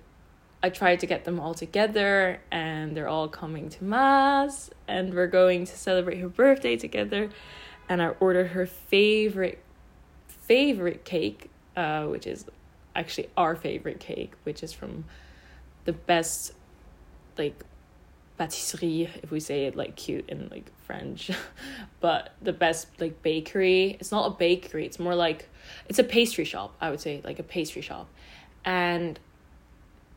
I 0.61 0.69
tried 0.69 0.99
to 1.01 1.05
get 1.05 1.23
them 1.23 1.39
all 1.39 1.53
together, 1.53 2.41
and 2.51 2.97
they're 2.97 3.07
all 3.07 3.27
coming 3.27 3.69
to 3.69 3.83
Maas, 3.83 4.69
and 4.87 5.13
we're 5.13 5.27
going 5.27 5.65
to 5.65 5.77
celebrate 5.77 6.17
her 6.17 6.27
birthday 6.27 6.75
together, 6.75 7.29
and 7.87 8.01
I 8.01 8.09
ordered 8.19 8.47
her 8.47 8.65
favorite 8.65 9.59
favorite 10.27 11.05
cake, 11.05 11.49
uh, 11.77 12.05
which 12.05 12.25
is 12.25 12.45
actually 12.95 13.29
our 13.37 13.55
favorite 13.55 13.99
cake, 13.99 14.33
which 14.43 14.63
is 14.63 14.73
from 14.73 15.05
the 15.85 15.93
best 15.93 16.53
like 17.37 17.63
patisserie 18.39 19.09
if 19.21 19.31
we 19.31 19.39
say 19.41 19.65
it 19.65 19.75
like 19.75 19.97
cute 19.97 20.27
in 20.29 20.47
like 20.49 20.71
french. 20.85 21.29
But 21.99 22.33
the 22.41 22.53
best 22.53 22.87
like 22.99 23.21
bakery 23.21 23.97
it's 23.99 24.11
not 24.11 24.25
a 24.25 24.29
bakery 24.29 24.85
it's 24.85 24.97
more 24.97 25.13
like 25.13 25.49
it's 25.89 25.99
a 25.99 26.03
pastry 26.03 26.45
shop 26.45 26.73
i 26.79 26.89
would 26.89 27.01
say 27.01 27.21
like 27.23 27.37
a 27.37 27.43
pastry 27.43 27.81
shop. 27.81 28.07
And 28.63 29.19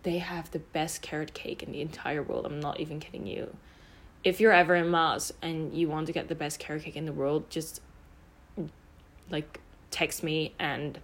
they 0.05 0.19
have 0.19 0.51
the 0.53 0.61
best 0.61 1.03
carrot 1.03 1.35
cake 1.35 1.63
in 1.63 1.73
the 1.73 1.81
entire 1.81 2.23
world 2.23 2.47
i'm 2.47 2.61
not 2.61 2.79
even 2.81 3.01
kidding 3.01 3.27
you. 3.27 3.55
If 4.23 4.41
you're 4.41 4.53
ever 4.53 4.77
in 4.77 4.89
Maas 4.89 5.33
and 5.43 5.75
you 5.75 5.89
want 5.89 6.07
to 6.07 6.13
get 6.13 6.29
the 6.29 6.37
best 6.37 6.61
carrot 6.61 6.85
cake 6.85 6.97
in 6.97 7.07
the 7.07 7.13
world 7.13 7.51
just 7.51 7.81
like 9.31 9.59
text 9.91 10.23
me 10.23 10.55
and 10.61 11.01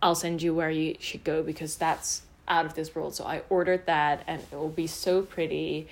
i'll 0.00 0.14
send 0.14 0.40
you 0.40 0.54
where 0.54 0.70
you 0.70 0.94
should 1.00 1.24
go 1.24 1.42
because 1.42 1.74
that's 1.76 2.22
out 2.46 2.66
of 2.66 2.74
this 2.74 2.94
world. 2.94 3.16
So 3.16 3.24
i 3.24 3.42
ordered 3.50 3.86
that 3.86 4.22
and 4.28 4.40
it 4.40 4.56
will 4.56 4.68
be 4.68 4.86
so 4.86 5.22
pretty 5.22 5.88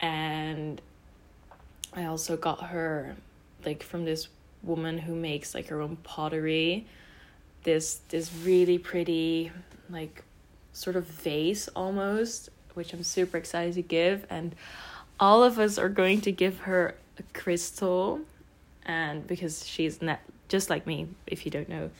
and 0.00 0.80
I 1.92 2.04
also 2.04 2.36
got 2.36 2.68
her 2.68 3.16
like 3.64 3.82
from 3.82 4.04
this 4.04 4.28
woman 4.62 4.98
who 4.98 5.14
makes 5.14 5.54
like 5.54 5.68
her 5.68 5.80
own 5.80 5.96
pottery. 5.96 6.86
This 7.64 8.00
this 8.08 8.32
really 8.42 8.78
pretty 8.78 9.52
like 9.88 10.24
sort 10.72 10.96
of 10.96 11.04
vase 11.04 11.68
almost 11.68 12.50
which 12.74 12.92
I'm 12.92 13.02
super 13.02 13.36
excited 13.36 13.74
to 13.74 13.82
give. 13.82 14.26
And 14.30 14.54
all 15.18 15.42
of 15.42 15.58
us 15.58 15.76
are 15.76 15.88
going 15.88 16.20
to 16.22 16.32
give 16.32 16.60
her 16.60 16.94
a 17.18 17.22
crystal. 17.34 18.20
And 18.86 19.26
because 19.26 19.66
she's 19.66 20.00
not 20.00 20.20
just 20.48 20.70
like 20.70 20.86
me 20.86 21.08
if 21.26 21.44
you 21.44 21.50
don't 21.50 21.68
know 21.68 21.90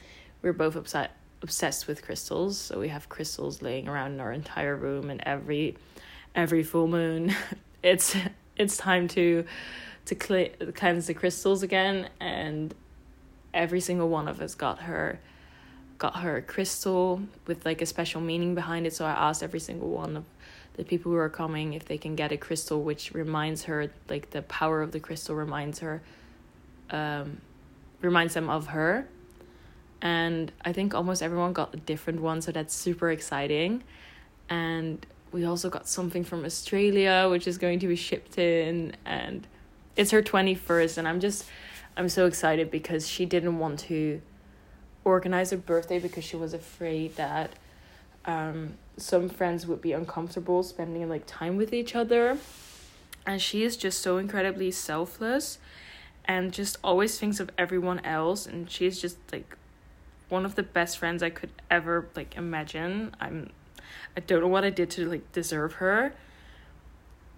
we're 0.42 0.52
both 0.52 0.74
upset 0.74 1.12
obsessed 1.42 1.86
with 1.86 2.02
crystals. 2.02 2.58
So 2.58 2.80
we 2.80 2.88
have 2.88 3.08
crystals 3.08 3.62
laying 3.62 3.88
around 3.88 4.12
in 4.12 4.20
our 4.20 4.32
entire 4.32 4.76
room 4.76 5.10
and 5.10 5.22
every 5.24 5.76
every 6.34 6.62
full 6.62 6.86
moon 6.86 7.34
it's 7.82 8.16
it's 8.56 8.76
time 8.76 9.08
to 9.08 9.44
to 10.06 10.16
cl- 10.20 10.50
cleanse 10.74 11.06
the 11.06 11.14
crystals 11.14 11.62
again 11.62 12.08
and 12.20 12.74
every 13.52 13.80
single 13.80 14.08
one 14.08 14.28
of 14.28 14.40
us 14.40 14.54
got 14.54 14.80
her 14.80 15.20
got 15.98 16.16
her 16.16 16.38
a 16.38 16.42
crystal 16.42 17.20
with 17.46 17.64
like 17.66 17.82
a 17.82 17.86
special 17.86 18.20
meaning 18.20 18.54
behind 18.54 18.86
it. 18.86 18.94
So 18.94 19.04
i 19.04 19.10
asked 19.10 19.42
every 19.42 19.60
single 19.60 19.90
one 19.90 20.16
of 20.16 20.24
the 20.74 20.84
people 20.84 21.12
who 21.12 21.18
are 21.18 21.28
coming 21.28 21.74
if 21.74 21.84
they 21.84 21.98
can 21.98 22.16
get 22.16 22.32
a 22.32 22.36
crystal 22.36 22.82
which 22.82 23.12
reminds 23.12 23.64
her 23.64 23.90
like 24.08 24.30
the 24.30 24.42
power 24.42 24.80
of 24.80 24.92
the 24.92 25.00
crystal 25.00 25.34
reminds 25.34 25.80
her 25.80 26.00
um 26.90 27.40
reminds 28.00 28.34
them 28.34 28.48
of 28.48 28.68
her. 28.68 29.06
And 30.00 30.50
i 30.64 30.72
think 30.72 30.94
almost 30.94 31.22
everyone 31.22 31.52
got 31.52 31.74
a 31.74 31.76
different 31.76 32.20
one 32.22 32.40
so 32.40 32.50
that's 32.50 32.74
super 32.74 33.10
exciting. 33.10 33.82
And 34.48 35.04
we 35.32 35.44
also 35.44 35.70
got 35.70 35.88
something 35.88 36.24
from 36.24 36.44
Australia, 36.44 37.28
which 37.30 37.46
is 37.46 37.58
going 37.58 37.78
to 37.80 37.88
be 37.88 37.96
shipped 37.96 38.38
in, 38.38 38.96
and 39.04 39.46
it's 39.96 40.10
her 40.10 40.22
21st, 40.22 40.98
and 40.98 41.08
I'm 41.08 41.20
just, 41.20 41.44
I'm 41.96 42.08
so 42.08 42.26
excited 42.26 42.70
because 42.70 43.08
she 43.08 43.26
didn't 43.26 43.58
want 43.58 43.80
to 43.80 44.20
organize 45.04 45.50
her 45.50 45.56
birthday 45.56 45.98
because 45.98 46.24
she 46.24 46.36
was 46.36 46.54
afraid 46.54 47.16
that 47.16 47.52
um, 48.24 48.74
some 48.96 49.28
friends 49.28 49.66
would 49.66 49.80
be 49.80 49.92
uncomfortable 49.92 50.62
spending 50.62 51.08
like 51.08 51.26
time 51.26 51.56
with 51.56 51.72
each 51.72 51.94
other. 51.94 52.38
And 53.26 53.40
she 53.40 53.62
is 53.62 53.76
just 53.76 54.00
so 54.00 54.18
incredibly 54.18 54.70
selfless 54.70 55.58
and 56.24 56.52
just 56.52 56.78
always 56.82 57.18
thinks 57.18 57.40
of 57.40 57.50
everyone 57.58 58.00
else. 58.00 58.46
And 58.46 58.70
she's 58.70 59.00
just 59.00 59.16
like 59.32 59.56
one 60.28 60.44
of 60.44 60.54
the 60.54 60.62
best 60.62 60.98
friends 60.98 61.22
I 61.22 61.30
could 61.30 61.50
ever 61.70 62.08
like 62.14 62.36
imagine. 62.36 63.14
I'm 63.20 63.50
I 64.16 64.20
don't 64.20 64.40
know 64.40 64.48
what 64.48 64.64
I 64.64 64.70
did 64.70 64.90
to 64.90 65.08
like 65.08 65.32
deserve 65.32 65.74
her. 65.74 66.14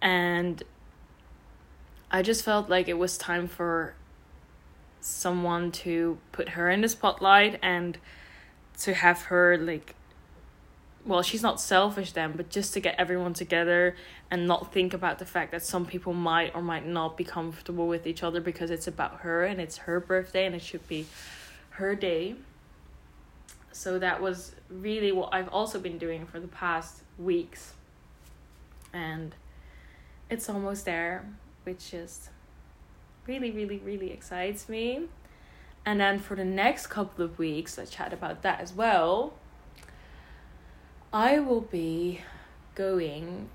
And 0.00 0.62
I 2.10 2.22
just 2.22 2.44
felt 2.44 2.68
like 2.68 2.88
it 2.88 2.98
was 2.98 3.16
time 3.16 3.48
for 3.48 3.94
someone 5.00 5.72
to 5.72 6.18
put 6.30 6.50
her 6.50 6.70
in 6.70 6.80
the 6.80 6.88
spotlight 6.88 7.58
and 7.62 7.98
to 8.78 8.94
have 8.94 9.22
her 9.22 9.56
like 9.58 9.94
well 11.04 11.22
she's 11.22 11.42
not 11.42 11.60
selfish 11.60 12.12
then 12.12 12.32
but 12.36 12.48
just 12.48 12.72
to 12.72 12.80
get 12.80 12.94
everyone 12.98 13.34
together 13.34 13.96
and 14.30 14.46
not 14.46 14.72
think 14.72 14.94
about 14.94 15.18
the 15.18 15.24
fact 15.24 15.50
that 15.50 15.62
some 15.62 15.84
people 15.84 16.12
might 16.12 16.54
or 16.54 16.62
might 16.62 16.86
not 16.86 17.16
be 17.16 17.24
comfortable 17.24 17.88
with 17.88 18.06
each 18.06 18.22
other 18.22 18.40
because 18.40 18.70
it's 18.70 18.86
about 18.86 19.20
her 19.20 19.44
and 19.44 19.60
it's 19.60 19.78
her 19.78 19.98
birthday 19.98 20.46
and 20.46 20.54
it 20.54 20.62
should 20.62 20.86
be 20.86 21.06
her 21.70 21.96
day 21.96 22.36
so 23.72 23.98
that 23.98 24.20
was 24.20 24.54
really 24.70 25.12
what 25.12 25.32
I've 25.32 25.48
also 25.48 25.80
been 25.80 25.98
doing 25.98 26.26
for 26.26 26.38
the 26.38 26.48
past 26.48 27.02
weeks. 27.18 27.72
And 28.92 29.34
it's 30.30 30.48
almost 30.48 30.84
there, 30.84 31.24
which 31.64 31.90
just 31.90 32.28
really, 33.26 33.50
really, 33.50 33.78
really 33.78 34.10
excites 34.10 34.68
me. 34.68 35.06
And 35.84 36.00
then 36.00 36.18
for 36.18 36.36
the 36.36 36.44
next 36.44 36.88
couple 36.88 37.24
of 37.24 37.38
weeks, 37.38 37.78
I 37.78 37.86
chat 37.86 38.12
about 38.12 38.42
that 38.42 38.60
as 38.60 38.72
well. 38.72 39.32
I 41.12 41.38
will 41.40 41.60
be 41.60 42.20
going 42.74 43.48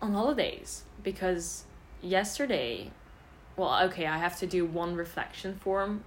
on 0.00 0.12
holidays 0.12 0.84
because 1.02 1.64
yesterday, 2.00 2.90
well, 3.56 3.82
okay, 3.84 4.06
I 4.06 4.18
have 4.18 4.38
to 4.38 4.46
do 4.46 4.64
one 4.64 4.94
reflection 4.94 5.54
form. 5.56 6.04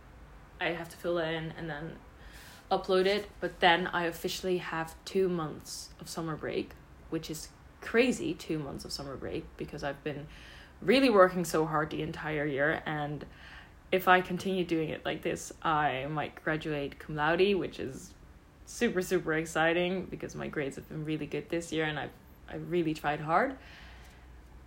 I 0.62 0.70
have 0.70 0.90
to 0.90 0.98
fill 0.98 1.18
in 1.18 1.54
and 1.58 1.70
then 1.70 1.94
upload 2.78 3.06
it, 3.06 3.30
but 3.40 3.60
then 3.60 3.88
I 3.88 4.06
officially 4.06 4.58
have 4.58 4.96
two 5.06 5.30
months 5.30 5.90
of 6.00 6.10
summer 6.10 6.36
break, 6.36 6.72
which 7.10 7.30
is 7.30 7.50
crazy 7.82 8.34
two 8.34 8.60
months 8.60 8.86
of 8.86 8.92
summer 8.92 9.16
break 9.16 9.46
because 9.58 9.84
I've 9.84 10.04
been 10.04 10.28
really 10.82 11.10
working 11.10 11.46
so 11.46 11.66
hard 11.66 11.90
the 11.90 12.02
entire 12.02 12.46
year 12.46 12.82
and 12.86 13.26
if 13.94 14.08
I 14.08 14.22
continue 14.22 14.66
doing 14.66 14.90
it 14.90 15.06
like 15.06 15.22
this, 15.22 15.54
I 15.62 16.08
might 16.10 16.44
graduate 16.44 16.98
cum 16.98 17.16
laude, 17.16 17.56
which 17.56 17.80
is 17.80 18.12
super 18.66 19.04
super 19.04 19.34
exciting 19.34 20.08
because 20.10 20.34
my 20.34 20.48
grades 20.48 20.78
have 20.78 20.90
been 20.90 21.06
really 21.06 21.28
good 21.28 21.48
this 21.50 21.72
year 21.72 21.86
and 21.86 22.00
I've 22.00 22.10
I 22.50 22.56
really 22.56 22.96
tried 22.96 23.20
hard. 23.20 23.56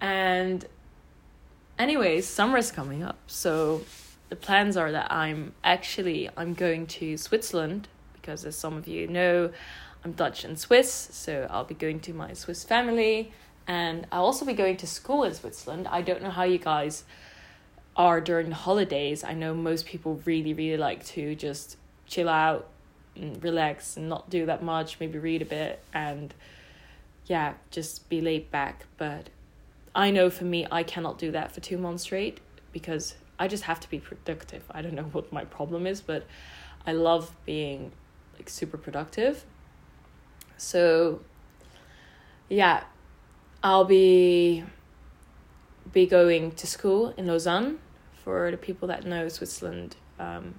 And 0.00 0.64
anyways, 1.78 2.26
summer 2.26 2.58
is 2.58 2.70
coming 2.70 3.02
up. 3.02 3.18
So 3.26 3.82
the 4.28 4.36
plans 4.36 4.76
are 4.76 4.92
that 4.92 5.10
I'm 5.10 5.54
actually 5.64 6.30
I'm 6.36 6.54
going 6.54 6.86
to 6.98 7.16
Switzerland 7.16 7.88
because 8.26 8.44
as 8.44 8.56
some 8.56 8.76
of 8.76 8.88
you 8.88 9.06
know, 9.06 9.50
I'm 10.04 10.10
Dutch 10.10 10.42
and 10.42 10.58
Swiss, 10.58 10.90
so 11.12 11.46
I'll 11.48 11.64
be 11.64 11.74
going 11.74 12.00
to 12.00 12.12
my 12.12 12.32
Swiss 12.32 12.64
family 12.64 13.32
and 13.68 14.04
I'll 14.10 14.24
also 14.24 14.44
be 14.44 14.52
going 14.52 14.76
to 14.78 14.86
school 14.86 15.22
in 15.22 15.32
Switzerland. 15.32 15.86
I 15.88 16.02
don't 16.02 16.22
know 16.22 16.30
how 16.30 16.42
you 16.42 16.58
guys 16.58 17.04
are 17.96 18.20
during 18.20 18.48
the 18.48 18.56
holidays. 18.56 19.22
I 19.22 19.34
know 19.34 19.54
most 19.54 19.86
people 19.86 20.20
really, 20.24 20.54
really 20.54 20.76
like 20.76 21.04
to 21.06 21.36
just 21.36 21.76
chill 22.06 22.28
out 22.28 22.66
and 23.14 23.42
relax 23.42 23.96
and 23.96 24.08
not 24.08 24.28
do 24.28 24.44
that 24.46 24.60
much, 24.60 24.98
maybe 24.98 25.20
read 25.20 25.40
a 25.42 25.46
bit 25.46 25.80
and 25.94 26.34
yeah, 27.26 27.54
just 27.70 28.08
be 28.08 28.20
laid 28.20 28.50
back. 28.50 28.86
But 28.98 29.28
I 29.94 30.10
know 30.10 30.30
for 30.30 30.44
me, 30.44 30.66
I 30.70 30.82
cannot 30.82 31.18
do 31.18 31.30
that 31.30 31.52
for 31.52 31.60
two 31.60 31.78
months 31.78 32.02
straight 32.02 32.40
because 32.72 33.14
I 33.38 33.46
just 33.46 33.62
have 33.64 33.78
to 33.80 33.88
be 33.88 34.00
productive. 34.00 34.64
I 34.72 34.82
don't 34.82 34.94
know 34.94 35.02
what 35.12 35.32
my 35.32 35.44
problem 35.44 35.86
is, 35.86 36.00
but 36.00 36.26
I 36.86 36.92
love 36.92 37.32
being 37.44 37.92
like 38.36 38.48
super 38.48 38.76
productive. 38.76 39.44
So 40.56 41.20
yeah, 42.48 42.84
I'll 43.62 43.84
be 43.84 44.64
be 45.92 46.06
going 46.06 46.50
to 46.52 46.66
school 46.66 47.14
in 47.16 47.26
Lausanne 47.26 47.78
for 48.24 48.50
the 48.50 48.56
people 48.56 48.88
that 48.88 49.04
know 49.04 49.28
Switzerland 49.28 49.96
um, 50.18 50.54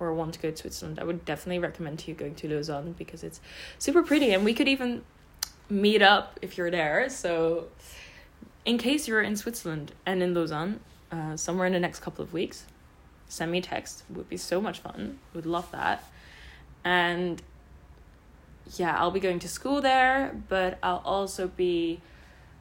or 0.00 0.14
want 0.14 0.34
to 0.34 0.40
go 0.40 0.50
to 0.50 0.56
Switzerland. 0.56 0.98
I 0.98 1.04
would 1.04 1.24
definitely 1.24 1.58
recommend 1.58 1.98
to 2.00 2.10
you 2.10 2.14
going 2.14 2.34
to 2.36 2.48
Lausanne 2.48 2.94
because 2.98 3.22
it's 3.22 3.40
super 3.78 4.02
pretty 4.02 4.32
and 4.32 4.44
we 4.44 4.54
could 4.54 4.68
even 4.68 5.02
meet 5.68 6.02
up 6.02 6.38
if 6.42 6.56
you're 6.56 6.70
there. 6.70 7.08
So 7.08 7.68
in 8.64 8.78
case 8.78 9.08
you're 9.08 9.22
in 9.22 9.36
Switzerland 9.36 9.92
and 10.06 10.22
in 10.22 10.34
Lausanne, 10.34 10.80
uh, 11.10 11.36
somewhere 11.36 11.66
in 11.66 11.72
the 11.72 11.80
next 11.80 12.00
couple 12.00 12.22
of 12.22 12.32
weeks, 12.32 12.64
send 13.28 13.52
me 13.52 13.58
a 13.58 13.62
text. 13.62 14.04
It 14.10 14.16
would 14.16 14.28
be 14.28 14.36
so 14.36 14.60
much 14.60 14.80
fun. 14.80 15.18
Would 15.34 15.46
love 15.46 15.70
that. 15.72 16.04
And 16.84 17.42
yeah, 18.76 18.96
I'll 18.98 19.10
be 19.10 19.20
going 19.20 19.38
to 19.40 19.48
school 19.48 19.80
there, 19.80 20.40
but 20.48 20.78
I'll 20.82 21.02
also 21.04 21.48
be 21.48 22.00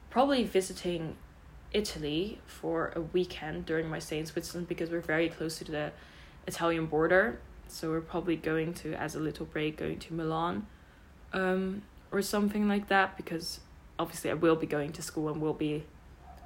probably 0.10 0.44
visiting 0.44 1.16
Italy 1.74 2.40
for 2.46 2.92
a 2.96 3.02
weekend 3.02 3.66
during 3.66 3.90
my 3.90 4.00
stay 4.00 4.20
in 4.20 4.26
Switzerland 4.26 4.68
because 4.68 4.90
we're 4.90 5.00
very 5.00 5.30
close 5.30 5.58
to 5.60 5.64
the 5.64 5.92
Italian 6.48 6.86
border. 6.86 7.40
So 7.68 7.90
we're 7.90 8.02
probably 8.02 8.36
going 8.36 8.74
to, 8.76 8.94
as 8.94 9.16
a 9.16 9.20
little 9.20 9.46
break, 9.46 9.78
going 9.78 10.00
to 10.00 10.14
Milan 10.14 10.68
um, 11.34 11.84
or 12.12 12.22
something 12.22 12.68
like 12.68 12.90
that 12.90 13.16
because 13.16 13.62
obviously 13.98 14.30
I 14.30 14.34
will 14.34 14.56
be 14.56 14.68
going 14.68 14.92
to 14.94 15.02
school 15.02 15.30
and 15.30 15.42
will 15.42 15.54
be 15.54 15.84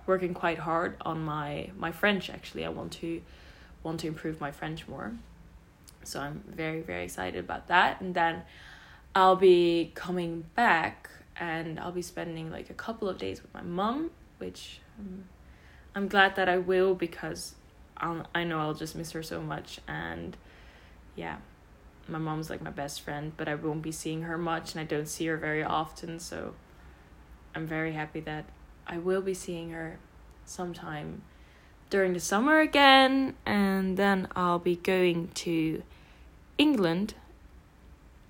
working 0.06 0.34
quite 0.34 0.60
hard 0.60 0.96
on 1.02 1.24
my 1.26 1.72
my 1.78 1.92
French 1.92 2.30
actually. 2.30 2.66
I 2.66 2.70
want 2.70 2.92
to 2.94 3.22
want 3.84 4.02
to 4.02 4.08
improve 4.08 4.40
my 4.40 4.52
French 4.52 4.88
more. 4.88 5.14
So 6.08 6.20
I'm 6.20 6.44
very 6.48 6.82
very 6.82 7.04
excited 7.04 7.40
about 7.40 7.68
that 7.68 8.02
and 8.02 8.14
then 8.14 8.44
I'll 9.16 9.38
be 9.38 9.94
coming 9.96 10.44
back 10.56 11.10
and 11.38 11.80
I'll 11.80 11.94
be 11.94 12.02
spending 12.02 12.52
like 12.52 12.70
a 12.70 12.74
couple 12.74 13.08
of 13.08 13.18
days 13.18 13.42
with 13.42 13.54
my 13.54 13.62
mom, 13.62 14.12
which 14.40 14.82
um, 15.00 15.24
I'm 15.96 16.10
glad 16.10 16.36
that 16.36 16.50
I 16.50 16.58
will 16.58 16.96
because 16.96 17.56
I'll, 17.98 18.28
I 18.36 18.44
know 18.44 18.60
I'll 18.60 18.74
just 18.74 18.94
miss 18.94 19.12
her 19.12 19.24
so 19.24 19.42
much. 19.42 19.80
And 19.88 20.36
yeah, 21.16 21.38
my 22.10 22.18
mom's 22.18 22.50
like 22.50 22.62
my 22.62 22.72
best 22.72 23.02
friend, 23.02 23.32
but 23.38 23.48
I 23.48 23.56
won't 23.56 23.82
be 23.82 23.92
seeing 23.92 24.24
her 24.24 24.38
much 24.38 24.74
and 24.74 24.82
I 24.82 24.84
don't 24.84 25.08
see 25.08 25.26
her 25.28 25.38
very 25.38 25.64
often. 25.64 26.20
So 26.20 26.54
I'm 27.56 27.66
very 27.66 27.94
happy 27.94 28.20
that 28.22 28.46
I 28.86 28.98
will 28.98 29.22
be 29.22 29.34
seeing 29.34 29.72
her 29.72 29.98
sometime 30.44 31.22
during 31.90 32.12
the 32.12 32.20
summer 32.20 32.60
again. 32.60 33.36
And 33.46 33.96
then 33.96 34.28
I'll 34.36 34.60
be 34.60 34.76
going 34.76 35.30
to 35.36 35.84
England 36.58 37.16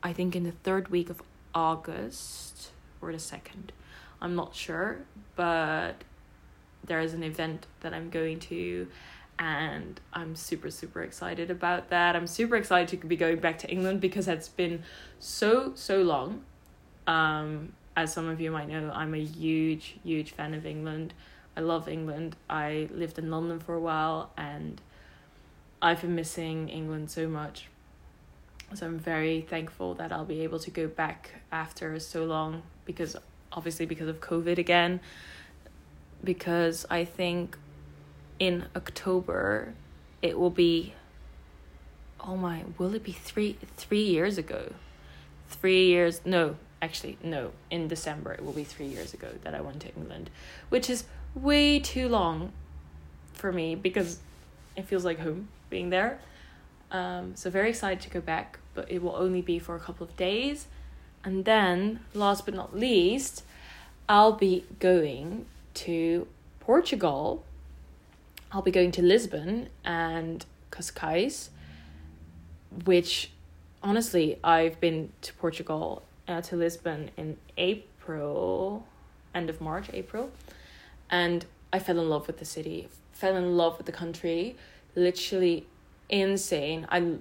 I 0.05 0.13
think 0.13 0.35
in 0.35 0.43
the 0.43 0.51
third 0.51 0.89
week 0.89 1.09
of 1.09 1.23
August 1.55 2.69
or 3.01 3.11
the 3.11 3.17
second. 3.17 3.71
I'm 4.21 4.35
not 4.35 4.53
sure, 4.53 4.99
but 5.35 6.03
there 6.85 6.99
is 6.99 7.15
an 7.15 7.23
event 7.23 7.65
that 7.81 7.91
I'm 7.91 8.11
going 8.11 8.39
to 8.41 8.87
and 9.39 9.99
I'm 10.13 10.35
super 10.35 10.69
super 10.69 11.01
excited 11.01 11.49
about 11.49 11.89
that. 11.89 12.15
I'm 12.15 12.27
super 12.27 12.55
excited 12.55 13.01
to 13.01 13.07
be 13.07 13.15
going 13.15 13.39
back 13.39 13.57
to 13.59 13.67
England 13.67 13.99
because 13.99 14.27
it's 14.27 14.47
been 14.47 14.83
so 15.17 15.71
so 15.73 16.03
long. 16.03 16.43
Um 17.07 17.73
as 17.97 18.13
some 18.13 18.27
of 18.27 18.39
you 18.39 18.51
might 18.51 18.69
know, 18.69 18.91
I'm 18.93 19.15
a 19.15 19.23
huge 19.23 19.95
huge 20.03 20.33
fan 20.33 20.53
of 20.53 20.67
England. 20.67 21.15
I 21.57 21.61
love 21.61 21.89
England. 21.89 22.35
I 22.47 22.89
lived 22.91 23.17
in 23.17 23.31
London 23.31 23.59
for 23.59 23.73
a 23.73 23.79
while 23.79 24.29
and 24.37 24.79
I've 25.81 26.01
been 26.01 26.13
missing 26.13 26.69
England 26.69 27.09
so 27.09 27.27
much 27.27 27.69
so 28.73 28.85
I'm 28.85 28.99
very 28.99 29.41
thankful 29.41 29.93
that 29.95 30.11
I'll 30.11 30.25
be 30.25 30.41
able 30.41 30.59
to 30.59 30.71
go 30.71 30.87
back 30.87 31.31
after 31.51 31.99
so 31.99 32.25
long 32.25 32.63
because 32.85 33.15
obviously 33.51 33.85
because 33.85 34.07
of 34.07 34.19
COVID 34.19 34.57
again. 34.57 34.99
Because 36.23 36.85
I 36.89 37.05
think 37.05 37.57
in 38.39 38.65
October 38.75 39.73
it 40.21 40.37
will 40.37 40.49
be 40.49 40.93
oh 42.19 42.35
my 42.35 42.63
will 42.77 42.93
it 42.93 43.03
be 43.03 43.11
three 43.11 43.57
three 43.77 44.03
years 44.03 44.37
ago 44.37 44.73
three 45.47 45.85
years 45.85 46.21
no 46.25 46.55
actually 46.81 47.17
no 47.23 47.51
in 47.69 47.87
december 47.87 48.33
it 48.33 48.43
will 48.43 48.53
be 48.53 48.63
three 48.63 48.87
years 48.87 49.13
ago 49.13 49.29
that 49.43 49.53
i 49.53 49.61
went 49.61 49.79
to 49.79 49.93
england 49.95 50.29
which 50.69 50.89
is 50.89 51.05
way 51.33 51.79
too 51.79 52.09
long 52.09 52.51
for 53.33 53.51
me 53.51 53.75
because 53.75 54.19
it 54.75 54.85
feels 54.85 55.05
like 55.05 55.19
home 55.19 55.47
being 55.69 55.89
there 55.89 56.19
um, 56.95 57.35
so 57.35 57.49
very 57.49 57.69
excited 57.69 57.99
to 58.01 58.09
go 58.09 58.21
back, 58.21 58.59
but 58.73 58.89
it 58.89 59.03
will 59.03 59.15
only 59.15 59.41
be 59.41 59.59
for 59.59 59.75
a 59.75 59.79
couple 59.79 60.07
of 60.07 60.15
days. 60.15 60.67
And 61.25 61.43
then, 61.43 61.99
last 62.13 62.45
but 62.45 62.53
not 62.53 62.73
least, 62.75 63.43
I'll 64.07 64.33
be 64.33 64.65
going 64.79 65.45
to 65.85 66.27
Portugal. 66.61 67.43
I'll 68.51 68.61
be 68.61 68.71
going 68.71 68.91
to 68.91 69.01
Lisbon 69.01 69.67
and 69.83 70.45
Cascais, 70.71 71.49
which 72.85 73.31
honestly, 73.83 74.39
I've 74.41 74.79
been 74.79 75.11
to 75.23 75.33
Portugal, 75.33 76.03
uh, 76.29 76.41
to 76.41 76.55
Lisbon 76.55 77.11
in 77.17 77.35
April, 77.57 78.87
end 79.33 79.49
of 79.49 79.59
March, 79.59 79.87
April, 79.91 80.29
and 81.09 81.45
I 81.73 81.79
fell 81.79 81.99
in 81.99 82.09
love 82.09 82.27
with 82.27 82.37
the 82.37 82.45
city, 82.45 82.87
fell 83.11 83.35
in 83.35 83.57
love 83.57 83.77
with 83.77 83.85
the 83.85 83.91
country. 83.91 84.55
Literally 84.95 85.67
insane. 86.09 86.87
I 86.89 87.17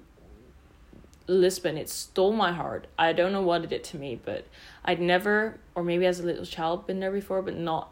Lisbon, 1.27 1.79
it 1.79 1.89
stole 1.89 2.33
my 2.33 2.53
heart. 2.53 2.87
I 2.99 3.13
don't 3.13 3.33
know 3.33 3.43
what 3.43 3.65
it 3.65 3.71
did 3.71 3.85
to 3.85 3.97
me, 3.97 4.21
but 4.23 4.47
I'd 4.85 5.01
never, 5.01 5.59
or 5.75 5.83
maybe 5.83 6.05
as 6.05 6.21
a 6.21 6.23
little 6.23 6.45
child, 6.45 6.87
been 6.87 7.01
there 7.01 7.11
before, 7.11 7.41
but 7.41 7.57
not 7.57 7.91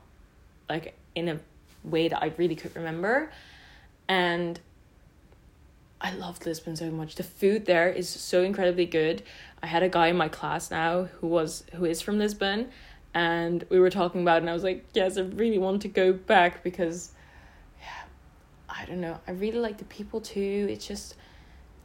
like 0.69 0.95
in 1.15 1.29
a 1.29 1.41
way 1.83 2.09
that 2.09 2.23
I 2.23 2.33
really 2.37 2.57
could 2.57 2.77
remember. 2.77 3.33
And 4.07 4.61
I 6.01 6.13
loved 6.13 6.45
Lisbon 6.45 6.77
so 6.77 6.91
much. 6.91 7.15
The 7.15 7.23
food 7.23 7.65
there 7.65 7.89
is 7.89 8.09
so 8.09 8.43
incredibly 8.43 8.87
good. 8.87 9.23
I 9.63 9.67
had 9.67 9.83
a 9.83 9.89
guy 9.89 10.09
in 10.09 10.17
my 10.17 10.29
class 10.29 10.71
now 10.71 11.05
who 11.05 11.29
was 11.29 11.65
who 11.75 11.85
is 11.85 12.03
from 12.03 12.19
Lisbon, 12.19 12.69
and 13.15 13.65
we 13.71 13.79
were 13.79 13.91
talking 13.91 14.23
about, 14.23 14.39
it 14.39 14.41
and 14.41 14.51
I 14.51 14.53
was 14.53 14.65
like, 14.65 14.85
yes, 14.95 15.17
I 15.17 15.23
really 15.23 15.59
want 15.59 15.83
to 15.83 15.89
go 15.89 16.13
back 16.13 16.63
because 16.65 17.13
I 18.73 18.87
don't 18.87 19.01
know. 19.01 19.21
I 19.29 19.33
really 19.33 19.59
like 19.59 19.79
the 19.79 19.85
people 19.85 20.21
too. 20.21 20.67
It's 20.71 20.87
just, 20.87 21.15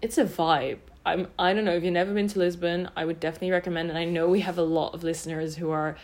it's 0.01 0.17
a 0.17 0.25
vibe. 0.25 0.79
I'm 1.07 1.27
I 1.39 1.53
don't 1.53 1.63
know 1.63 1.71
if 1.71 1.83
you've 1.83 1.93
never 1.93 2.13
been 2.13 2.27
to 2.27 2.39
Lisbon, 2.39 2.89
I 2.95 3.05
would 3.05 3.21
definitely 3.21 3.51
recommend 3.51 3.89
and 3.89 3.97
I 3.97 4.03
know 4.03 4.27
we 4.27 4.41
have 4.41 4.57
a 4.57 4.63
lot 4.63 4.93
of 4.93 5.03
listeners 5.03 5.55
who 5.55 5.71
are 5.71 5.95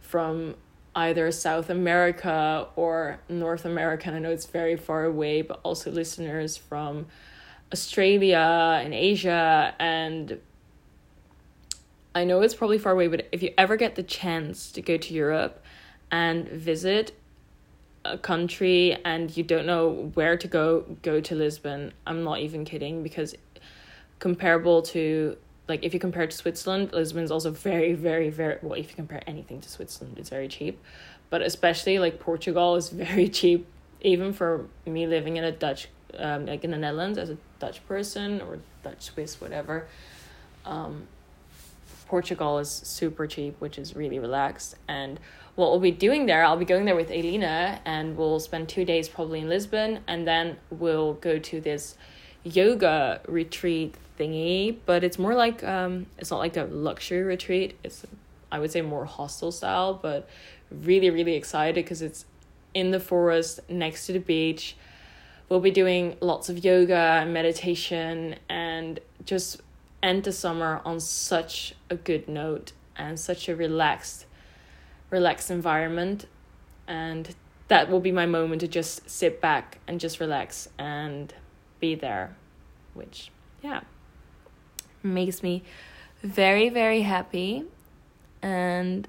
from 0.00 0.56
either 0.96 1.30
South 1.30 1.70
America 1.70 2.66
or 2.74 3.20
North 3.28 3.64
America. 3.64 4.08
And 4.08 4.16
I 4.16 4.18
know 4.18 4.30
it's 4.32 4.46
very 4.46 4.76
far 4.76 5.04
away, 5.04 5.42
but 5.42 5.60
also 5.62 5.92
listeners 5.92 6.56
from 6.56 7.06
Australia 7.72 8.80
and 8.82 8.92
Asia 8.92 9.74
and 9.78 10.40
I 12.14 12.24
know 12.24 12.40
it's 12.40 12.54
probably 12.54 12.78
far 12.78 12.92
away, 12.92 13.06
but 13.06 13.28
if 13.30 13.44
you 13.44 13.52
ever 13.56 13.76
get 13.76 13.94
the 13.94 14.02
chance 14.02 14.72
to 14.72 14.82
go 14.82 14.96
to 14.96 15.14
Europe 15.14 15.62
and 16.10 16.48
visit 16.48 17.12
a 18.12 18.18
country 18.18 18.96
and 19.04 19.34
you 19.36 19.42
don't 19.42 19.66
know 19.66 20.10
where 20.14 20.36
to 20.36 20.48
go, 20.48 20.80
go 21.02 21.20
to 21.20 21.34
Lisbon. 21.34 21.92
I'm 22.06 22.24
not 22.24 22.40
even 22.40 22.64
kidding 22.64 23.02
because 23.02 23.34
comparable 24.18 24.82
to 24.82 25.36
like 25.68 25.84
if 25.84 25.92
you 25.92 26.00
compare 26.00 26.26
to 26.26 26.36
Switzerland, 26.36 26.92
Lisbon's 26.92 27.30
also 27.30 27.50
very, 27.50 27.92
very, 27.92 28.30
very 28.30 28.58
well, 28.62 28.78
if 28.78 28.88
you 28.90 28.96
compare 28.96 29.22
anything 29.26 29.60
to 29.60 29.68
Switzerland, 29.68 30.18
it's 30.18 30.30
very 30.30 30.48
cheap. 30.48 30.82
But 31.30 31.42
especially 31.42 31.98
like 31.98 32.18
Portugal 32.18 32.76
is 32.76 32.88
very 33.04 33.28
cheap, 33.28 33.66
even 34.00 34.32
for 34.32 34.66
me 34.86 35.06
living 35.06 35.36
in 35.36 35.44
a 35.44 35.52
Dutch 35.52 35.88
um 36.18 36.46
like 36.46 36.64
in 36.64 36.70
the 36.70 36.78
Netherlands 36.78 37.18
as 37.18 37.28
a 37.30 37.36
Dutch 37.58 37.86
person 37.86 38.40
or 38.40 38.58
Dutch 38.82 39.02
Swiss, 39.02 39.40
whatever. 39.40 39.86
Um 40.64 41.06
Portugal 42.08 42.58
is 42.58 42.70
super 42.70 43.26
cheap, 43.26 43.54
which 43.60 43.78
is 43.78 43.94
really 43.94 44.18
relaxed. 44.18 44.76
And 44.88 45.20
what 45.54 45.70
we'll 45.70 45.80
be 45.80 45.90
doing 45.90 46.26
there, 46.26 46.42
I'll 46.44 46.56
be 46.56 46.64
going 46.64 46.86
there 46.86 46.96
with 46.96 47.10
Elina 47.10 47.80
and 47.84 48.16
we'll 48.16 48.40
spend 48.40 48.68
two 48.68 48.84
days 48.84 49.08
probably 49.08 49.40
in 49.40 49.48
Lisbon 49.48 50.00
and 50.08 50.26
then 50.26 50.56
we'll 50.70 51.14
go 51.14 51.38
to 51.38 51.60
this 51.60 51.96
yoga 52.44 53.20
retreat 53.28 53.94
thingy, 54.18 54.76
but 54.86 55.04
it's 55.04 55.18
more 55.18 55.34
like 55.34 55.62
um 55.64 56.06
it's 56.16 56.30
not 56.30 56.38
like 56.38 56.56
a 56.56 56.64
luxury 56.64 57.22
retreat. 57.22 57.78
It's 57.84 58.06
I 58.50 58.58
would 58.58 58.70
say 58.70 58.80
more 58.80 59.04
hostel 59.04 59.52
style, 59.52 59.94
but 59.94 60.28
really 60.70 61.10
really 61.10 61.34
excited 61.34 61.74
because 61.84 62.02
it's 62.02 62.24
in 62.74 62.90
the 62.90 63.00
forest 63.00 63.60
next 63.68 64.06
to 64.06 64.12
the 64.12 64.20
beach. 64.20 64.76
We'll 65.48 65.60
be 65.60 65.70
doing 65.70 66.16
lots 66.20 66.48
of 66.48 66.64
yoga 66.64 67.20
and 67.22 67.32
meditation 67.32 68.36
and 68.48 69.00
just 69.24 69.60
end 70.02 70.24
the 70.24 70.32
summer 70.32 70.80
on 70.84 71.00
such 71.00 71.74
a 71.90 71.96
good 71.96 72.28
note 72.28 72.72
and 72.96 73.18
such 73.18 73.48
a 73.48 73.56
relaxed 73.56 74.26
relaxed 75.10 75.50
environment. 75.50 76.26
And 76.86 77.34
that 77.68 77.90
will 77.90 78.00
be 78.00 78.12
my 78.12 78.26
moment 78.26 78.60
to 78.60 78.68
just 78.68 79.08
sit 79.08 79.40
back 79.40 79.78
and 79.86 80.00
just 80.00 80.20
relax 80.20 80.68
and 80.78 81.34
be 81.80 81.94
there 81.94 82.36
which 82.94 83.30
yeah 83.62 83.80
makes 85.02 85.42
me 85.42 85.62
very 86.22 86.68
very 86.68 87.02
happy. 87.02 87.64
And 88.42 89.06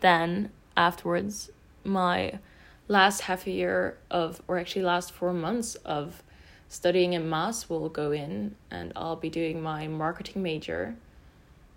then 0.00 0.50
afterwards 0.76 1.50
my 1.84 2.38
last 2.86 3.22
half 3.22 3.46
a 3.46 3.50
year 3.50 3.98
of 4.10 4.40
or 4.48 4.58
actually 4.58 4.82
last 4.82 5.12
4 5.12 5.32
months 5.32 5.74
of 5.76 6.22
studying 6.68 7.14
in 7.14 7.28
Maas 7.28 7.68
will 7.68 7.88
go 7.88 8.12
in 8.12 8.54
and 8.70 8.92
I'll 8.94 9.16
be 9.16 9.30
doing 9.30 9.60
my 9.62 9.88
marketing 9.88 10.42
major 10.42 10.94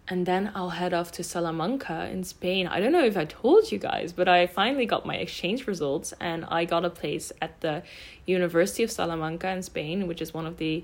and 0.07 0.25
then 0.25 0.51
I'll 0.53 0.71
head 0.71 0.93
off 0.93 1.11
to 1.13 1.23
Salamanca 1.23 2.09
in 2.11 2.25
Spain. 2.25 2.67
I 2.67 2.81
don't 2.81 2.91
know 2.91 3.05
if 3.05 3.15
I 3.15 3.23
told 3.25 3.71
you 3.71 3.77
guys, 3.77 4.11
but 4.11 4.27
I 4.27 4.45
finally 4.45 4.85
got 4.85 5.05
my 5.05 5.15
exchange 5.15 5.67
results 5.67 6.13
and 6.19 6.43
I 6.45 6.65
got 6.65 6.83
a 6.83 6.89
place 6.89 7.31
at 7.41 7.61
the 7.61 7.83
University 8.25 8.83
of 8.83 8.91
Salamanca 8.91 9.47
in 9.49 9.63
Spain, 9.63 10.07
which 10.07 10.21
is 10.21 10.33
one 10.33 10.45
of 10.45 10.57
the 10.57 10.83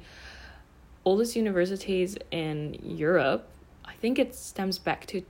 oldest 1.03 1.35
universities 1.35 2.17
in 2.31 2.79
Europe. 2.81 3.49
I 3.83 3.95
think 3.95 4.17
it 4.17 4.33
stems 4.33 4.79
back 4.79 5.05
to 5.07 5.23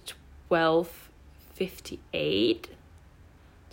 1258. 0.50 2.77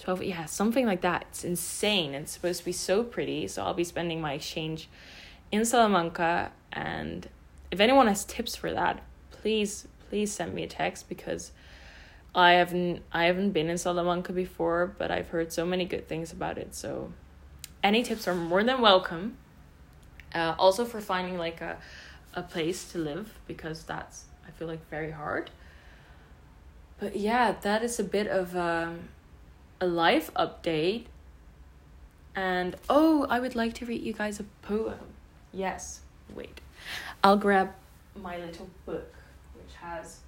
12 0.04 0.22
yeah, 0.22 0.44
something 0.44 0.86
like 0.86 1.00
that. 1.00 1.24
It's 1.30 1.44
insane. 1.44 2.14
It's 2.14 2.32
supposed 2.32 2.60
to 2.60 2.64
be 2.64 2.72
so 2.72 3.02
pretty. 3.02 3.48
So 3.48 3.62
I'll 3.62 3.74
be 3.74 3.84
spending 3.84 4.20
my 4.20 4.34
exchange 4.34 4.88
in 5.50 5.64
Salamanca 5.64 6.52
and 6.72 7.28
if 7.70 7.80
anyone 7.80 8.06
has 8.06 8.24
tips 8.24 8.54
for 8.54 8.70
that, 8.72 9.02
please 9.30 9.88
please 10.08 10.30
send 10.30 10.54
me 10.54 10.62
a 10.62 10.66
text 10.66 11.08
because 11.08 11.52
I 12.34 12.52
haven't 12.52 13.02
I 13.12 13.24
haven't 13.24 13.50
been 13.52 13.70
in 13.70 13.78
Salamanca 13.78 14.32
before, 14.32 14.94
but 14.98 15.10
I've 15.10 15.28
heard 15.28 15.52
so 15.52 15.64
many 15.64 15.84
good 15.86 16.06
things 16.06 16.32
about 16.32 16.58
it. 16.58 16.74
So 16.74 17.12
any 17.82 18.02
tips 18.02 18.28
are 18.28 18.34
more 18.34 18.62
than 18.62 18.80
welcome. 18.80 19.38
Uh, 20.34 20.54
also 20.58 20.84
for 20.84 21.00
finding 21.00 21.38
like 21.38 21.60
a 21.60 21.78
a 22.34 22.42
place 22.42 22.92
to 22.92 22.98
live 22.98 23.38
because 23.46 23.84
that's 23.84 24.24
I 24.46 24.50
feel 24.50 24.68
like 24.68 24.88
very 24.90 25.12
hard. 25.12 25.50
But 27.00 27.16
yeah, 27.16 27.56
that 27.62 27.82
is 27.82 27.98
a 27.98 28.04
bit 28.04 28.26
of 28.26 28.54
um, 28.56 29.08
a 29.84 29.86
life 29.86 30.32
update. 30.34 31.04
And 32.34 32.76
oh, 32.88 33.26
I 33.28 33.38
would 33.38 33.54
like 33.54 33.74
to 33.74 33.86
read 33.86 34.02
you 34.02 34.12
guys 34.12 34.40
a 34.40 34.44
poem. 34.62 34.98
Yes, 35.52 36.00
wait. 36.34 36.60
I'll 37.22 37.36
grab 37.36 37.70
my 38.16 38.38
little 38.38 38.68
book 38.86 39.12
which 39.54 39.74
has 39.80 40.20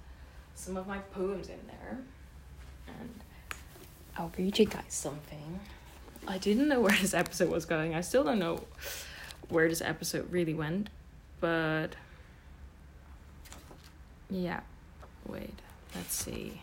some 0.55 0.77
of 0.77 0.87
my 0.87 0.99
poems 0.99 1.49
in 1.49 1.59
there. 1.67 1.97
And 2.87 3.09
I'll 4.15 4.31
read 4.37 4.57
you 4.57 4.65
guys 4.65 4.83
something. 4.89 5.59
I 6.27 6.37
didn't 6.37 6.67
know 6.67 6.81
where 6.81 6.97
this 7.01 7.13
episode 7.13 7.49
was 7.49 7.65
going. 7.65 7.93
I 7.95 8.01
still 8.01 8.23
don't 8.23 8.39
know 8.39 8.63
where 9.49 9.67
this 9.67 9.81
episode 9.81 10.31
really 10.31 10.53
went. 10.53 10.89
But 11.39 11.89
yeah. 14.29 14.61
Wait. 15.27 15.59
Let's 15.95 16.15
see. 16.15 16.59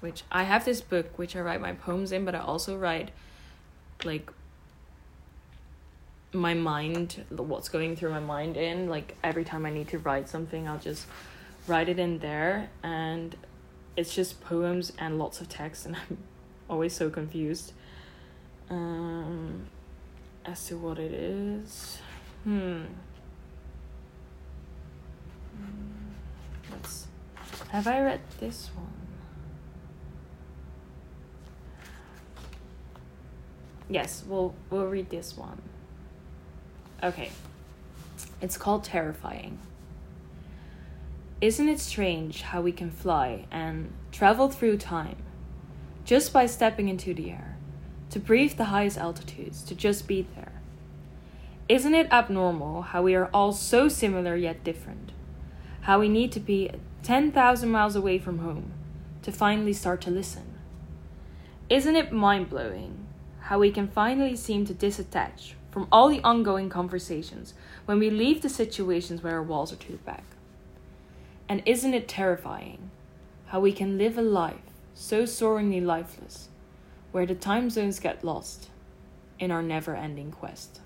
Which 0.00 0.22
I 0.30 0.44
have 0.44 0.64
this 0.64 0.80
book 0.80 1.18
which 1.18 1.34
I 1.36 1.40
write 1.40 1.60
my 1.60 1.72
poems 1.72 2.12
in, 2.12 2.24
but 2.24 2.34
I 2.34 2.40
also 2.40 2.76
write 2.76 3.10
like 4.04 4.30
my 6.32 6.54
mind 6.54 7.24
what's 7.30 7.68
going 7.68 7.96
through 7.96 8.10
my 8.10 8.20
mind 8.20 8.56
in 8.56 8.88
like 8.88 9.16
every 9.24 9.44
time 9.44 9.64
i 9.64 9.70
need 9.70 9.88
to 9.88 9.98
write 9.98 10.28
something 10.28 10.68
i'll 10.68 10.78
just 10.78 11.06
write 11.66 11.88
it 11.88 11.98
in 11.98 12.18
there 12.18 12.68
and 12.82 13.36
it's 13.96 14.14
just 14.14 14.40
poems 14.42 14.92
and 14.98 15.18
lots 15.18 15.40
of 15.40 15.48
text 15.48 15.86
and 15.86 15.96
i'm 16.10 16.18
always 16.68 16.92
so 16.92 17.08
confused. 17.08 17.72
Um 18.68 19.66
as 20.44 20.66
to 20.66 20.76
what 20.76 20.98
it 20.98 21.12
is 21.12 21.98
hmm 22.44 22.82
let's 26.70 27.06
have 27.68 27.86
i 27.86 28.00
read 28.00 28.20
this 28.38 28.70
one 28.74 28.95
yes 33.88 34.24
we'll 34.26 34.54
we'll 34.70 34.86
read 34.86 35.08
this 35.10 35.36
one 35.36 35.60
okay 37.02 37.30
it's 38.40 38.56
called 38.56 38.84
terrifying 38.84 39.58
isn't 41.40 41.68
it 41.68 41.80
strange 41.80 42.42
how 42.42 42.62
we 42.62 42.72
can 42.72 42.90
fly 42.90 43.44
and 43.50 43.92
travel 44.10 44.48
through 44.48 44.78
time 44.78 45.16
just 46.06 46.32
by 46.32 46.46
stepping 46.46 46.88
into 46.88 47.12
the 47.12 47.30
air, 47.32 47.56
to 48.10 48.20
breathe 48.20 48.56
the 48.56 48.66
highest 48.66 48.96
altitudes, 48.96 49.62
to 49.64 49.74
just 49.74 50.06
be 50.06 50.26
there? 50.34 50.52
Isn't 51.68 51.94
it 51.94 52.10
abnormal 52.12 52.82
how 52.82 53.02
we 53.02 53.16
are 53.16 53.28
all 53.34 53.52
so 53.52 53.88
similar 53.88 54.36
yet 54.36 54.62
different? 54.62 55.10
How 55.82 55.98
we 55.98 56.08
need 56.08 56.30
to 56.32 56.40
be 56.40 56.70
10,000 57.02 57.68
miles 57.68 57.96
away 57.96 58.18
from 58.18 58.38
home 58.38 58.72
to 59.22 59.32
finally 59.32 59.72
start 59.72 60.00
to 60.02 60.10
listen? 60.10 60.54
Isn't 61.68 61.96
it 61.96 62.12
mind 62.12 62.48
blowing 62.48 63.05
how 63.46 63.60
we 63.60 63.70
can 63.70 63.86
finally 63.86 64.34
seem 64.34 64.64
to 64.66 64.74
disattach 64.74 65.52
from 65.70 65.86
all 65.92 66.08
the 66.08 66.20
ongoing 66.24 66.68
conversations 66.68 67.54
when 67.84 68.00
we 68.00 68.10
leave 68.10 68.42
the 68.42 68.48
situations 68.48 69.22
where 69.22 69.34
our 69.34 69.42
walls 69.42 69.72
are 69.72 69.76
to 69.76 69.92
the 69.92 69.98
back? 69.98 70.24
And 71.48 71.62
isn't 71.64 71.94
it 71.94 72.08
terrifying 72.08 72.90
how 73.46 73.60
we 73.60 73.70
can 73.72 73.98
live 73.98 74.18
a 74.18 74.22
life 74.22 74.56
so 74.94 75.22
soaringly 75.22 75.84
lifeless, 75.84 76.48
where 77.12 77.24
the 77.24 77.36
time 77.36 77.70
zones 77.70 78.00
get 78.00 78.24
lost 78.24 78.68
in 79.38 79.52
our 79.52 79.62
never 79.62 79.94
ending 79.94 80.32
quest? 80.32 80.80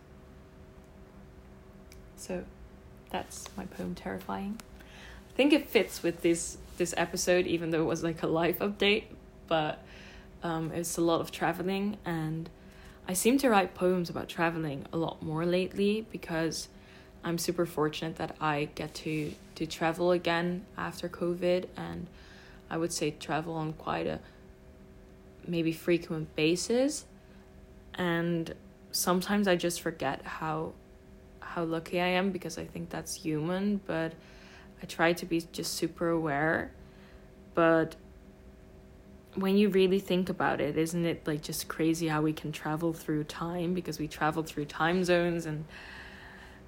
So 2.16 2.44
that's 3.08 3.46
my 3.56 3.64
poem 3.64 3.94
Terrifying. 3.94 4.60
I 5.30 5.32
think 5.34 5.54
it 5.54 5.66
fits 5.66 6.02
with 6.02 6.20
this 6.20 6.58
this 6.76 6.92
episode, 6.98 7.46
even 7.46 7.70
though 7.70 7.80
it 7.80 7.86
was 7.86 8.02
like 8.02 8.22
a 8.22 8.26
life 8.26 8.58
update, 8.58 9.04
but 9.46 9.82
um, 10.42 10.72
it's 10.72 10.96
a 10.96 11.00
lot 11.00 11.20
of 11.20 11.30
traveling 11.30 11.96
and 12.04 12.48
I 13.10 13.12
seem 13.12 13.38
to 13.38 13.50
write 13.50 13.74
poems 13.74 14.08
about 14.08 14.28
traveling 14.28 14.86
a 14.92 14.96
lot 14.96 15.20
more 15.20 15.44
lately 15.44 16.06
because 16.12 16.68
I'm 17.24 17.38
super 17.38 17.66
fortunate 17.66 18.16
that 18.16 18.36
I 18.40 18.68
get 18.74 18.94
to 18.94 19.32
to 19.56 19.66
travel 19.66 20.12
again 20.12 20.64
after 20.78 21.08
COVID, 21.08 21.66
and 21.76 22.06
I 22.70 22.78
would 22.78 22.92
say 22.92 23.10
travel 23.10 23.54
on 23.54 23.72
quite 23.74 24.06
a 24.06 24.20
maybe 25.46 25.72
frequent 25.72 26.34
basis. 26.34 27.04
And 27.94 28.54
sometimes 28.92 29.48
I 29.48 29.56
just 29.56 29.80
forget 29.80 30.22
how 30.24 30.72
how 31.40 31.64
lucky 31.64 32.00
I 32.00 32.06
am 32.06 32.30
because 32.30 32.58
I 32.58 32.64
think 32.64 32.90
that's 32.90 33.14
human, 33.14 33.80
but 33.86 34.12
I 34.82 34.86
try 34.86 35.12
to 35.14 35.26
be 35.26 35.42
just 35.52 35.74
super 35.74 36.08
aware. 36.08 36.70
But 37.54 37.96
when 39.34 39.56
you 39.56 39.68
really 39.68 40.00
think 40.00 40.28
about 40.28 40.60
it, 40.60 40.76
isn't 40.76 41.04
it 41.04 41.26
like 41.26 41.42
just 41.42 41.68
crazy 41.68 42.08
how 42.08 42.22
we 42.22 42.32
can 42.32 42.52
travel 42.52 42.92
through 42.92 43.24
time? 43.24 43.74
Because 43.74 43.98
we 43.98 44.08
travel 44.08 44.42
through 44.42 44.64
time 44.66 45.04
zones 45.04 45.46
and 45.46 45.64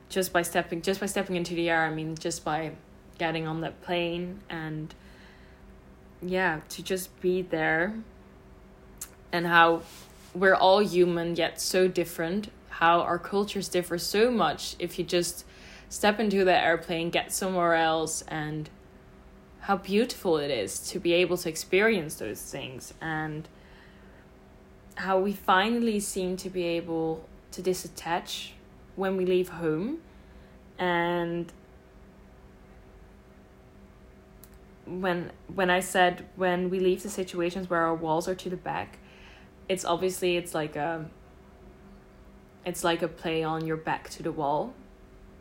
just 0.09 0.33
by 0.33 0.43
stepping 0.43 0.83
just 0.83 1.01
by 1.01 1.07
stepping 1.07 1.37
into 1.37 1.55
the 1.55 1.71
air, 1.71 1.85
I 1.85 1.91
mean 1.91 2.17
just 2.17 2.45
by 2.45 2.73
getting 3.19 3.47
on 3.47 3.61
that 3.63 3.83
plane 3.83 4.41
and 4.49 4.95
yeah, 6.21 6.61
to 6.69 6.83
just 6.83 7.21
be 7.21 7.43
there 7.43 7.95
and 9.33 9.47
how 9.47 9.83
we're 10.35 10.55
all 10.55 10.79
human 10.81 11.35
yet 11.35 11.61
so 11.61 11.89
different, 11.89 12.51
how 12.69 13.01
our 13.01 13.19
cultures 13.19 13.69
differ 13.69 13.99
so 13.99 14.31
much 14.31 14.77
if 14.79 14.99
you 14.99 15.05
just 15.05 15.45
step 15.89 16.21
into 16.21 16.45
the 16.45 16.57
airplane, 16.57 17.11
get 17.11 17.33
somewhere 17.33 17.75
else 17.75 18.23
and 18.29 18.71
how 19.63 19.77
beautiful 19.77 20.39
it 20.39 20.51
is 20.51 20.81
to 20.91 20.99
be 20.99 21.13
able 21.13 21.37
to 21.37 21.49
experience 21.49 22.17
those 22.17 22.43
things 22.43 22.93
and 23.01 23.49
how 24.97 25.19
we 25.19 25.33
finally 25.33 26.01
seem 26.01 26.37
to 26.37 26.51
be 26.51 26.65
able 26.65 27.25
to 27.53 27.63
disattach 27.63 28.51
when 28.97 29.17
we 29.17 29.25
leave 29.25 29.49
home 29.49 29.99
and 30.79 31.53
when 34.85 35.31
when 35.55 35.71
I 35.71 35.79
said 35.79 36.27
when 36.35 36.69
we 36.69 36.81
leave 36.81 37.05
the 37.05 37.09
situations 37.09 37.71
where 37.71 37.83
our 37.83 37.95
walls 37.95 38.27
are 38.27 38.35
to 38.35 38.51
the 38.51 38.57
back, 38.57 38.99
it's 39.69 39.85
obviously 39.85 40.37
it's 40.37 40.55
like 40.55 40.75
a 40.75 41.07
it's 42.67 42.83
like 42.83 43.01
a 43.01 43.09
play 43.09 43.45
on 43.45 43.65
your 43.65 43.77
back 43.77 44.11
to 44.11 44.25
the 44.25 44.33
wall 44.33 44.75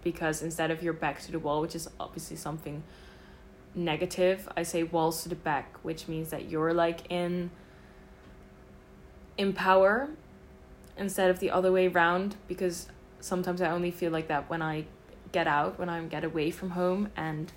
because 0.03 0.43
instead 0.43 0.69
of 0.69 0.83
your 0.83 0.93
back 0.93 1.21
to 1.23 1.31
the 1.31 1.39
wall, 1.39 1.59
which 1.61 1.75
is 1.75 1.89
obviously 1.99 2.37
something 2.37 2.83
negative, 3.75 4.49
I 4.55 4.63
say 4.63 4.83
walls 4.83 5.23
to 5.23 5.29
the 5.29 5.35
back, 5.35 5.77
which 5.83 6.07
means 6.07 6.29
that 6.29 6.49
you're 6.49 6.73
like 6.73 7.09
in 7.09 7.51
in 9.37 9.53
power 9.53 10.09
instead 10.97 11.29
of 11.29 11.39
the 11.39 11.49
other 11.49 11.71
way 11.71 11.87
around 11.87 12.35
because 12.47 12.87
sometimes 13.19 13.61
I 13.61 13.71
only 13.71 13.91
feel 13.91 14.11
like 14.11 14.27
that 14.27 14.49
when 14.49 14.61
I 14.61 14.85
get 15.31 15.47
out, 15.47 15.79
when 15.79 15.89
I 15.89 16.01
get 16.03 16.23
away 16.23 16.51
from 16.51 16.71
home 16.71 17.09
and 17.15 17.51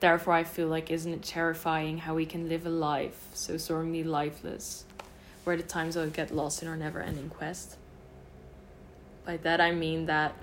therefore 0.00 0.34
I 0.34 0.44
feel 0.44 0.68
like 0.68 0.90
isn't 0.90 1.12
it 1.12 1.22
terrifying 1.22 1.98
how 1.98 2.14
we 2.14 2.26
can 2.26 2.48
live 2.48 2.66
a 2.66 2.70
life 2.70 3.28
so 3.32 3.56
sorely 3.56 4.04
lifeless 4.04 4.84
where 5.44 5.56
the 5.56 5.62
times 5.62 5.96
I 5.96 6.06
get 6.06 6.34
lost 6.34 6.62
in 6.62 6.68
our 6.68 6.76
never 6.76 7.00
ending 7.00 7.30
quest. 7.30 7.76
By 9.24 9.38
that 9.38 9.60
I 9.60 9.72
mean 9.72 10.06
that 10.06 10.34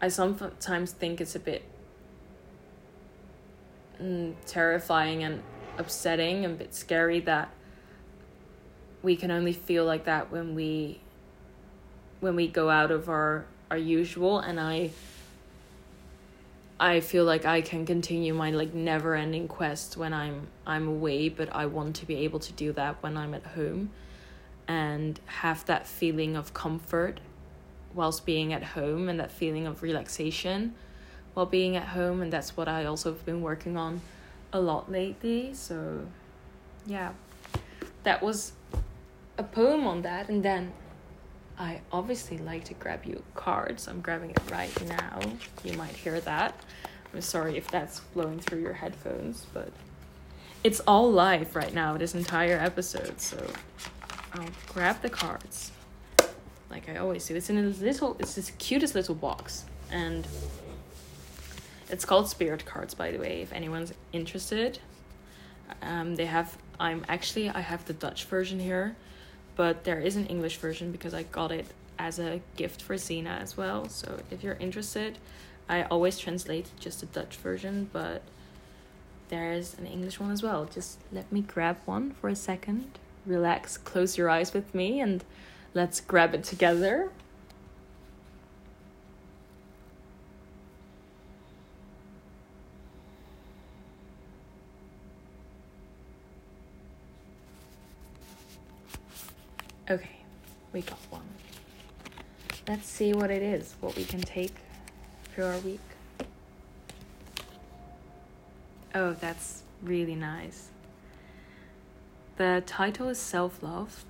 I 0.00 0.08
sometimes 0.08 0.92
think 0.92 1.20
it's 1.20 1.34
a 1.34 1.40
bit 1.40 1.62
mm, 4.00 4.34
terrifying 4.46 5.24
and 5.24 5.42
upsetting 5.76 6.44
and 6.44 6.54
a 6.54 6.56
bit 6.56 6.74
scary 6.74 7.20
that 7.20 7.52
we 9.02 9.16
can 9.16 9.30
only 9.30 9.52
feel 9.52 9.84
like 9.84 10.04
that 10.04 10.30
when 10.30 10.54
we 10.54 11.00
when 12.20 12.34
we 12.34 12.48
go 12.48 12.68
out 12.70 12.90
of 12.90 13.08
our 13.08 13.46
our 13.70 13.76
usual. 13.76 14.38
And 14.38 14.60
I 14.60 14.90
I 16.80 17.00
feel 17.00 17.24
like 17.24 17.44
I 17.44 17.60
can 17.60 17.86
continue 17.86 18.34
my 18.34 18.50
like 18.50 18.74
never 18.74 19.14
ending 19.14 19.48
quest 19.48 19.96
when 19.96 20.12
I'm 20.12 20.48
I'm 20.66 20.86
away, 20.86 21.28
but 21.28 21.54
I 21.54 21.66
want 21.66 21.96
to 21.96 22.06
be 22.06 22.16
able 22.16 22.38
to 22.40 22.52
do 22.52 22.72
that 22.72 23.02
when 23.02 23.16
I'm 23.16 23.34
at 23.34 23.46
home. 23.46 23.90
And 24.66 25.18
have 25.26 25.64
that 25.64 25.86
feeling 25.86 26.36
of 26.36 26.52
comfort 26.52 27.20
whilst 27.94 28.26
being 28.26 28.52
at 28.52 28.62
home 28.62 29.08
and 29.08 29.18
that 29.18 29.32
feeling 29.32 29.66
of 29.66 29.82
relaxation 29.82 30.74
while 31.34 31.46
being 31.46 31.76
at 31.76 31.88
home 31.88 32.20
and 32.20 32.32
that's 32.32 32.56
what 32.56 32.68
I 32.68 32.84
also 32.84 33.12
have 33.12 33.24
been 33.24 33.42
working 33.42 33.76
on 33.76 34.00
a 34.52 34.60
lot 34.60 34.90
lately. 34.90 35.54
So 35.54 36.06
yeah 36.86 37.12
that 38.02 38.22
was 38.22 38.52
a 39.36 39.42
poem 39.42 39.86
on 39.86 40.02
that. 40.02 40.28
And 40.28 40.42
then 40.42 40.72
I 41.58 41.80
obviously 41.92 42.38
like 42.38 42.64
to 42.64 42.74
grab 42.74 43.04
you 43.04 43.22
cards. 43.34 43.88
I'm 43.88 44.00
grabbing 44.00 44.30
it 44.30 44.40
right 44.50 44.88
now. 44.88 45.20
You 45.64 45.74
might 45.74 45.94
hear 45.94 46.20
that. 46.20 46.58
I'm 47.12 47.20
sorry 47.20 47.56
if 47.56 47.70
that's 47.70 48.00
blowing 48.00 48.38
through 48.38 48.60
your 48.60 48.74
headphones 48.74 49.46
but 49.54 49.70
it's 50.62 50.80
all 50.80 51.10
live 51.10 51.54
right 51.54 51.72
now 51.72 51.96
this 51.96 52.14
entire 52.14 52.58
episode. 52.58 53.20
So 53.20 53.46
I'll 54.32 54.48
grab 54.68 55.00
the 55.02 55.10
cards 55.10 55.72
like 56.70 56.88
I 56.88 56.96
always 56.96 57.26
do. 57.26 57.34
It's 57.36 57.50
in 57.50 57.58
a 57.58 57.62
little, 57.62 58.16
it's 58.18 58.34
this 58.34 58.50
cutest 58.58 58.94
little 58.94 59.14
box, 59.14 59.64
and 59.90 60.26
it's 61.88 62.04
called 62.04 62.28
Spirit 62.28 62.64
Cards, 62.66 62.94
by 62.94 63.10
the 63.10 63.18
way. 63.18 63.40
If 63.42 63.52
anyone's 63.52 63.92
interested, 64.12 64.78
um, 65.82 66.16
they 66.16 66.26
have. 66.26 66.56
I'm 66.80 67.04
actually 67.08 67.48
I 67.48 67.60
have 67.60 67.84
the 67.86 67.92
Dutch 67.92 68.24
version 68.26 68.60
here, 68.60 68.94
but 69.56 69.84
there 69.84 69.98
is 69.98 70.14
an 70.16 70.26
English 70.26 70.58
version 70.58 70.92
because 70.92 71.12
I 71.12 71.24
got 71.24 71.50
it 71.50 71.66
as 71.98 72.20
a 72.20 72.40
gift 72.56 72.80
for 72.82 72.96
Zena 72.96 73.38
as 73.42 73.56
well. 73.56 73.88
So 73.88 74.20
if 74.30 74.44
you're 74.44 74.56
interested, 74.60 75.18
I 75.68 75.82
always 75.84 76.18
translate 76.18 76.70
just 76.78 77.00
the 77.00 77.06
Dutch 77.06 77.36
version, 77.36 77.90
but 77.92 78.22
there's 79.28 79.76
an 79.78 79.86
English 79.86 80.20
one 80.20 80.30
as 80.30 80.42
well. 80.42 80.66
Just 80.66 81.00
let 81.12 81.30
me 81.32 81.40
grab 81.40 81.78
one 81.84 82.12
for 82.12 82.28
a 82.28 82.36
second. 82.36 82.98
Relax, 83.26 83.76
close 83.76 84.16
your 84.16 84.30
eyes 84.30 84.54
with 84.54 84.74
me, 84.74 85.00
and 85.00 85.24
Let's 85.74 86.00
grab 86.00 86.34
it 86.34 86.44
together. 86.44 87.10
Okay, 99.90 100.18
we 100.72 100.82
got 100.82 100.98
one. 101.08 101.22
Let's 102.66 102.86
see 102.86 103.14
what 103.14 103.30
it 103.30 103.42
is, 103.42 103.74
what 103.80 103.96
we 103.96 104.04
can 104.04 104.20
take 104.20 104.54
for 105.34 105.44
our 105.44 105.58
week. 105.60 105.80
Oh, 108.94 109.12
that's 109.14 109.62
really 109.82 110.14
nice. 110.14 110.68
The 112.36 112.62
title 112.66 113.08
is 113.08 113.18
Self 113.18 113.62
Love 113.62 114.04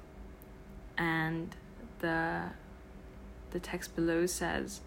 and 0.99 1.55
the 2.01 2.43
the 3.51 3.61
text 3.61 3.97
below 3.97 4.27
says 4.27 4.81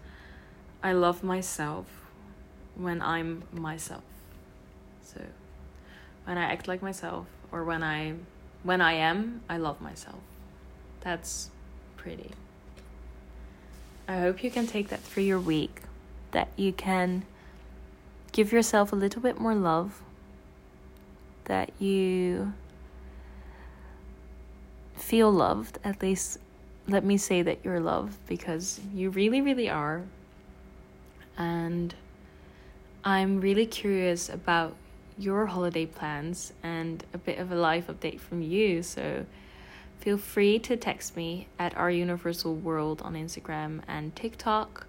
I 0.82 0.92
love 0.92 1.22
myself 1.22 1.86
when 2.74 3.02
I'm 3.02 3.44
myself. 3.52 4.04
So 5.02 5.20
when 6.24 6.38
I 6.38 6.44
act 6.44 6.68
like 6.68 6.82
myself 6.82 7.26
or 7.50 7.64
when 7.64 7.82
I 7.82 8.14
when 8.62 8.80
I 8.80 8.92
am, 8.92 9.42
I 9.48 9.56
love 9.56 9.80
myself. 9.80 10.20
That's 11.00 11.50
pretty. 11.96 12.30
I 14.06 14.18
hope 14.18 14.44
you 14.44 14.50
can 14.50 14.66
take 14.66 14.88
that 14.88 15.00
through 15.00 15.24
your 15.24 15.40
week 15.40 15.82
that 16.32 16.48
you 16.56 16.72
can 16.72 17.24
give 18.32 18.52
yourself 18.52 18.92
a 18.92 18.96
little 18.96 19.22
bit 19.22 19.38
more 19.38 19.54
love 19.54 20.00
that 21.44 21.70
you 21.78 22.52
feel 25.12 25.30
loved, 25.30 25.78
at 25.84 26.00
least 26.00 26.38
let 26.88 27.04
me 27.04 27.18
say 27.18 27.42
that 27.42 27.58
you're 27.62 27.78
loved 27.78 28.16
because 28.26 28.80
you 28.94 29.10
really, 29.10 29.42
really 29.42 29.68
are. 29.68 30.00
And 31.36 31.94
I'm 33.04 33.38
really 33.38 33.66
curious 33.66 34.30
about 34.30 34.74
your 35.18 35.44
holiday 35.44 35.84
plans 35.84 36.54
and 36.62 37.04
a 37.12 37.18
bit 37.18 37.38
of 37.38 37.52
a 37.52 37.54
life 37.54 37.88
update 37.88 38.20
from 38.20 38.40
you. 38.40 38.82
So 38.82 39.26
feel 40.00 40.16
free 40.16 40.58
to 40.60 40.78
text 40.78 41.14
me 41.14 41.46
at 41.58 41.76
our 41.76 41.90
universal 41.90 42.54
world 42.54 43.02
on 43.02 43.12
Instagram 43.12 43.82
and 43.86 44.16
TikTok. 44.16 44.86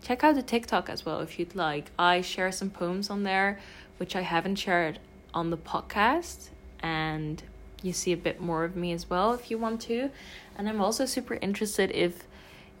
Check 0.00 0.22
out 0.22 0.36
the 0.36 0.42
TikTok 0.42 0.88
as 0.88 1.04
well 1.04 1.18
if 1.22 1.40
you'd 1.40 1.56
like. 1.56 1.90
I 1.98 2.20
share 2.20 2.52
some 2.52 2.70
poems 2.70 3.10
on 3.10 3.24
there, 3.24 3.58
which 3.96 4.14
I 4.14 4.20
haven't 4.20 4.60
shared 4.60 5.00
on 5.34 5.50
the 5.50 5.56
podcast, 5.56 6.50
and 6.78 7.42
you 7.82 7.92
see 7.92 8.12
a 8.12 8.16
bit 8.16 8.40
more 8.40 8.64
of 8.64 8.76
me 8.76 8.92
as 8.92 9.08
well 9.08 9.32
if 9.32 9.50
you 9.50 9.58
want 9.58 9.80
to. 9.82 10.10
And 10.56 10.68
I'm 10.68 10.80
also 10.80 11.04
super 11.04 11.34
interested 11.34 11.90
if 11.92 12.24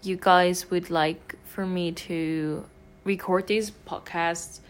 you 0.02 0.16
guys 0.16 0.70
would 0.70 0.90
like 0.90 1.36
for 1.44 1.66
me 1.66 1.92
to 1.92 2.64
record 3.04 3.46
these 3.46 3.70
podcasts 3.70 4.60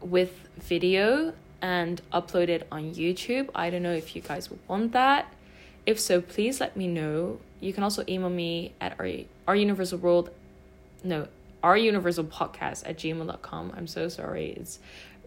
with 0.00 0.48
video 0.58 1.32
and 1.60 2.00
upload 2.12 2.48
it 2.48 2.66
on 2.70 2.94
YouTube. 2.94 3.48
I 3.54 3.70
don't 3.70 3.82
know 3.82 3.94
if 3.94 4.14
you 4.14 4.22
guys 4.22 4.50
would 4.50 4.60
want 4.68 4.92
that. 4.92 5.32
If 5.86 6.00
so, 6.00 6.20
please 6.20 6.60
let 6.60 6.76
me 6.76 6.86
know. 6.86 7.40
You 7.60 7.72
can 7.72 7.82
also 7.82 8.04
email 8.08 8.30
me 8.30 8.72
at 8.80 8.98
our, 8.98 9.08
our 9.48 9.56
universal 9.56 9.98
world, 9.98 10.30
no, 11.02 11.28
our 11.62 11.76
universal 11.76 12.24
podcast 12.24 12.88
at 12.88 12.98
gmail.com. 12.98 13.72
I'm 13.76 13.86
so 13.86 14.08
sorry. 14.08 14.50
It's 14.56 14.78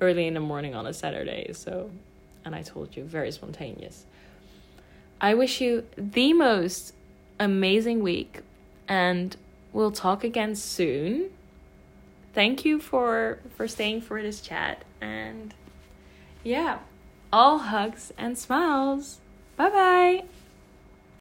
early 0.01 0.27
in 0.27 0.35
the 0.35 0.39
morning 0.39 0.75
on 0.75 0.85
a 0.85 0.93
Saturday, 0.93 1.51
so 1.53 1.89
and 2.47 2.55
I 2.55 2.63
told 2.63 2.95
you, 2.95 3.03
very 3.03 3.31
spontaneous. 3.31 4.05
I 5.21 5.33
wish 5.33 5.61
you 5.61 5.85
the 5.97 6.33
most 6.33 6.93
amazing 7.39 8.01
week, 8.01 8.41
and 8.87 9.35
we'll 9.73 9.91
talk 9.91 10.23
again 10.23 10.55
soon. 10.55 11.29
Thank 12.33 12.65
you 12.65 12.79
for 12.79 13.39
for 13.55 13.67
staying 13.67 14.01
for 14.01 14.21
this 14.21 14.41
chat 14.41 14.83
and 15.01 15.53
yeah, 16.43 16.79
all 17.33 17.57
hugs 17.59 18.13
and 18.17 18.37
smiles. 18.37 19.19
Bye 19.55 19.69
bye. 19.69 20.36